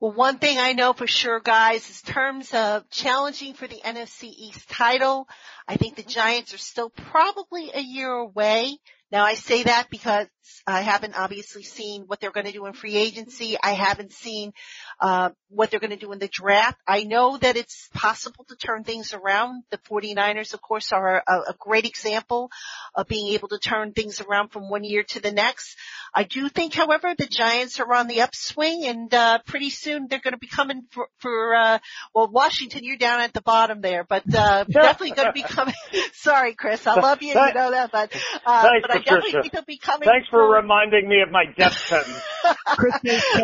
Well, 0.00 0.12
one 0.12 0.38
thing 0.38 0.58
I 0.58 0.72
know 0.72 0.94
for 0.94 1.06
sure, 1.06 1.40
guys, 1.40 1.90
is 1.90 2.00
terms 2.00 2.54
of 2.54 2.88
challenging 2.88 3.52
for 3.52 3.66
the 3.66 3.82
NFC 3.84 4.32
East 4.34 4.66
title, 4.70 5.28
I 5.68 5.76
think 5.76 5.96
the 5.96 6.02
mm-hmm. 6.02 6.10
Giants 6.10 6.54
are 6.54 6.58
still 6.58 6.88
probably 6.88 7.70
a 7.74 7.82
year 7.82 8.10
away. 8.10 8.78
Now 9.10 9.24
I 9.24 9.34
say 9.34 9.64
that 9.64 9.88
because 9.90 10.28
I 10.66 10.82
haven't 10.82 11.18
obviously 11.18 11.62
seen 11.62 12.04
what 12.06 12.20
they're 12.20 12.30
going 12.30 12.46
to 12.46 12.52
do 12.52 12.66
in 12.66 12.72
free 12.72 12.96
agency. 12.96 13.56
I 13.60 13.72
haven't 13.72 14.12
seen 14.12 14.52
uh, 15.00 15.30
what 15.48 15.70
they're 15.70 15.80
going 15.80 15.90
to 15.90 15.96
do 15.96 16.12
in 16.12 16.18
the 16.18 16.28
draft. 16.28 16.78
I 16.86 17.04
know 17.04 17.36
that 17.36 17.56
it's 17.56 17.88
possible 17.94 18.44
to 18.48 18.56
turn 18.56 18.84
things 18.84 19.12
around. 19.14 19.64
The 19.70 19.78
49ers, 19.78 20.54
of 20.54 20.62
course, 20.62 20.92
are 20.92 21.22
a, 21.26 21.32
a 21.32 21.54
great 21.58 21.86
example 21.86 22.50
of 22.94 23.08
being 23.08 23.32
able 23.34 23.48
to 23.48 23.58
turn 23.58 23.92
things 23.92 24.20
around 24.20 24.50
from 24.50 24.68
one 24.70 24.84
year 24.84 25.02
to 25.08 25.20
the 25.20 25.32
next. 25.32 25.76
I 26.14 26.24
do 26.24 26.48
think, 26.48 26.74
however, 26.74 27.14
the 27.16 27.26
Giants 27.26 27.80
are 27.80 27.92
on 27.92 28.08
the 28.08 28.22
upswing 28.22 28.84
and 28.84 29.12
uh, 29.12 29.38
pretty 29.46 29.70
soon 29.70 30.06
they're 30.08 30.20
going 30.20 30.32
to 30.32 30.38
be 30.38 30.48
coming 30.48 30.82
for, 30.90 31.08
for 31.18 31.54
uh, 31.54 31.78
well, 32.14 32.28
Washington, 32.30 32.84
you're 32.84 32.96
down 32.96 33.20
at 33.20 33.32
the 33.32 33.42
bottom 33.42 33.80
there, 33.80 34.04
but 34.04 34.22
uh, 34.34 34.64
definitely 34.70 35.12
going 35.12 35.28
to 35.28 35.32
be 35.32 35.42
coming. 35.42 35.74
Sorry, 36.12 36.54
Chris, 36.54 36.86
I 36.86 37.00
love 37.00 37.22
you, 37.22 37.28
you 37.28 37.34
know 37.34 37.70
that, 37.70 37.90
but, 37.92 38.12
uh, 38.44 38.68
but 38.82 38.90
I 38.90 38.99
definitely 39.04 39.32
think 39.32 39.52
they'll 39.52 39.62
be 39.62 39.78
coming. 39.78 40.08
Thanks 40.08 40.28
for 40.28 40.54
reminding 40.54 41.08
me 41.08 41.20
of 41.22 41.30
my 41.30 41.44
death 41.56 41.76
sentence. 41.76 42.22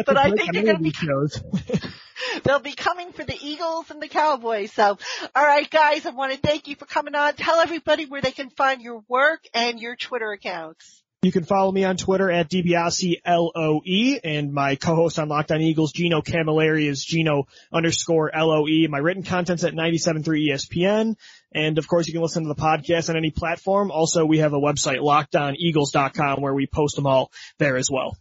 but 0.07 0.17
I 0.17 0.31
think 0.31 0.53
they're 0.53 0.63
going 0.63 0.77
to 0.77 0.83
be. 0.83 0.93
They'll 2.45 2.61
be 2.61 2.73
coming 2.73 3.13
for 3.13 3.25
the 3.25 3.37
Eagles 3.39 3.91
and 3.91 4.01
the 4.01 4.09
Cowboys. 4.09 4.73
So, 4.73 4.99
alright 5.37 5.69
guys, 5.71 6.07
I 6.07 6.11
want 6.11 6.33
to 6.33 6.39
thank 6.39 6.67
you 6.67 6.75
for 6.75 6.87
coming 6.87 7.15
on. 7.15 7.35
Tell 7.35 7.61
everybody 7.61 8.07
where 8.07 8.23
they 8.23 8.31
can 8.31 8.51
find 8.51 8.81
your 8.81 9.03
work 9.09 9.41
and 9.53 9.79
your 9.79 9.97
Twitter 9.97 10.33
accounts. 10.33 11.03
You 11.27 11.33
can 11.33 11.43
follow 11.43 11.73
me 11.73 11.83
on 11.83 11.97
Twitter 11.97 12.31
at 12.31 12.49
DiBiase 12.49 13.21
L-O-E 13.25 14.21
and 14.23 14.53
my 14.53 14.77
co-host 14.77 15.19
on 15.19 15.29
Locked 15.29 15.51
On 15.51 15.61
Eagles, 15.61 15.91
Gino 15.91 16.21
Camilleri 16.23 16.89
is 16.89 17.05
Gino 17.05 17.49
underscore 17.73 18.33
L-O-E. 18.33 18.87
My 18.87 18.99
written 18.99 19.25
content's 19.25 19.65
at 19.65 19.75
97.3 19.75 20.53
ESPN. 20.53 21.17
And 21.53 21.79
of 21.79 21.89
course 21.89 22.07
you 22.07 22.13
can 22.13 22.23
listen 22.23 22.45
to 22.45 22.49
the 22.49 22.55
podcast 22.55 23.11
on 23.11 23.17
any 23.17 23.33
platform. 23.33 23.91
Also 23.91 24.25
we 24.25 24.39
have 24.39 24.53
a 24.53 24.61
website, 24.61 24.99
lockedoneagles.com 24.99 26.43
where 26.43 26.55
we 26.55 26.69
post 26.69 26.95
them 26.95 27.09
all 27.09 27.33
there 27.59 27.77
as 27.77 27.91
well. 27.91 28.17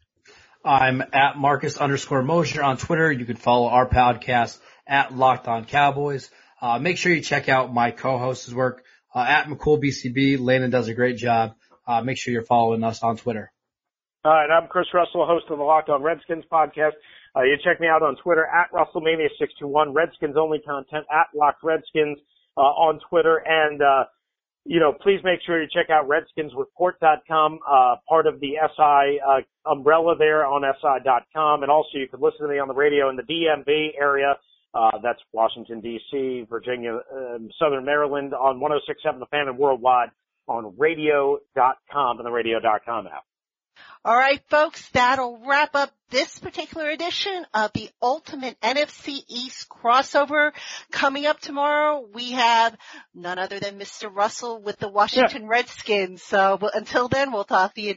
I'm 0.63 1.03
at 1.13 1.37
Marcus 1.37 1.77
underscore 1.77 2.23
Mosher 2.23 2.63
on 2.63 2.77
Twitter. 2.77 3.11
You 3.11 3.25
can 3.25 3.35
follow 3.35 3.67
our 3.67 3.87
podcast 3.87 4.57
at 4.87 5.15
Locked 5.15 5.47
On 5.47 5.65
Cowboys. 5.65 6.31
Uh, 6.59 6.79
make 6.79 6.97
sure 6.97 7.13
you 7.13 7.21
check 7.21 7.49
out 7.49 7.71
my 7.71 7.91
co-host's 7.91 8.51
work 8.51 8.83
uh, 9.13 9.19
at 9.19 9.45
McCoolBCB. 9.45 10.39
Landon 10.39 10.71
does 10.71 10.87
a 10.87 10.95
great 10.95 11.17
job. 11.17 11.53
Uh, 11.87 12.01
make 12.01 12.17
sure 12.17 12.33
you're 12.33 12.43
following 12.43 12.83
us 12.83 13.03
on 13.03 13.17
Twitter. 13.17 13.51
All 14.23 14.31
right, 14.31 14.49
I'm 14.49 14.67
Chris 14.67 14.87
Russell, 14.93 15.25
host 15.27 15.45
of 15.51 15.59
the 15.59 15.63
Locked 15.63 15.89
On 15.89 16.01
Redskins 16.01 16.45
podcast. 16.51 16.93
Uh, 17.35 17.43
you 17.43 17.57
check 17.63 17.79
me 17.79 17.87
out 17.87 18.01
on 18.01 18.15
Twitter 18.23 18.45
at 18.45 18.71
RussellMania621, 18.71 19.93
Redskins 19.93 20.35
only 20.35 20.59
content 20.59 21.05
at 21.11 21.27
Locked 21.35 21.63
Redskins 21.63 22.17
uh, 22.57 22.61
on 22.61 22.99
Twitter, 23.07 23.43
and 23.45 23.81
uh, 23.81 24.05
you 24.65 24.79
know, 24.79 24.93
please 24.93 25.19
make 25.23 25.41
sure 25.45 25.61
you 25.61 25.67
check 25.71 25.91
out 25.91 26.09
RedskinsReport.com, 26.09 27.59
uh, 27.69 27.95
part 28.09 28.25
of 28.25 28.39
the 28.39 28.53
SI 28.75 29.19
uh, 29.21 29.71
umbrella 29.71 30.15
there 30.17 30.43
on 30.43 30.63
SI.com, 30.81 31.61
and 31.61 31.71
also 31.71 31.89
you 31.93 32.07
can 32.07 32.19
listen 32.19 32.47
to 32.47 32.47
me 32.47 32.57
on 32.57 32.67
the 32.67 32.73
radio 32.73 33.09
in 33.09 33.15
the 33.15 33.21
DMV 33.21 33.89
area. 33.99 34.35
Uh, 34.73 34.97
that's 35.03 35.19
Washington 35.31 35.81
D.C., 35.81 36.47
Virginia, 36.49 36.95
uh, 37.15 37.37
Southern 37.59 37.85
Maryland 37.85 38.33
on 38.33 38.59
106.7 38.59 39.19
The 39.19 39.25
Fan 39.27 39.47
and 39.47 39.57
worldwide 39.57 40.09
on 40.47 40.75
radio.com 40.77 42.17
and 42.17 42.25
the 42.25 42.31
radio.com 42.31 43.07
app. 43.07 43.23
All 44.05 44.15
right, 44.15 44.39
folks, 44.49 44.87
that'll 44.89 45.41
wrap 45.47 45.73
up 45.73 45.91
this 46.11 46.37
particular 46.37 46.89
edition 46.89 47.45
of 47.55 47.73
the 47.73 47.89
Ultimate 48.01 48.55
NFC 48.61 49.23
East 49.27 49.67
crossover. 49.67 50.51
Coming 50.91 51.25
up 51.25 51.39
tomorrow, 51.39 52.07
we 52.13 52.33
have 52.33 52.77
none 53.15 53.39
other 53.39 53.59
than 53.59 53.79
Mr. 53.79 54.13
Russell 54.13 54.61
with 54.61 54.77
the 54.77 54.89
Washington 54.89 55.43
yeah. 55.43 55.49
Redskins. 55.49 56.21
So 56.21 56.59
until 56.73 57.07
then, 57.07 57.31
we'll 57.31 57.45
talk 57.45 57.73
to 57.73 57.81
you 57.81 57.95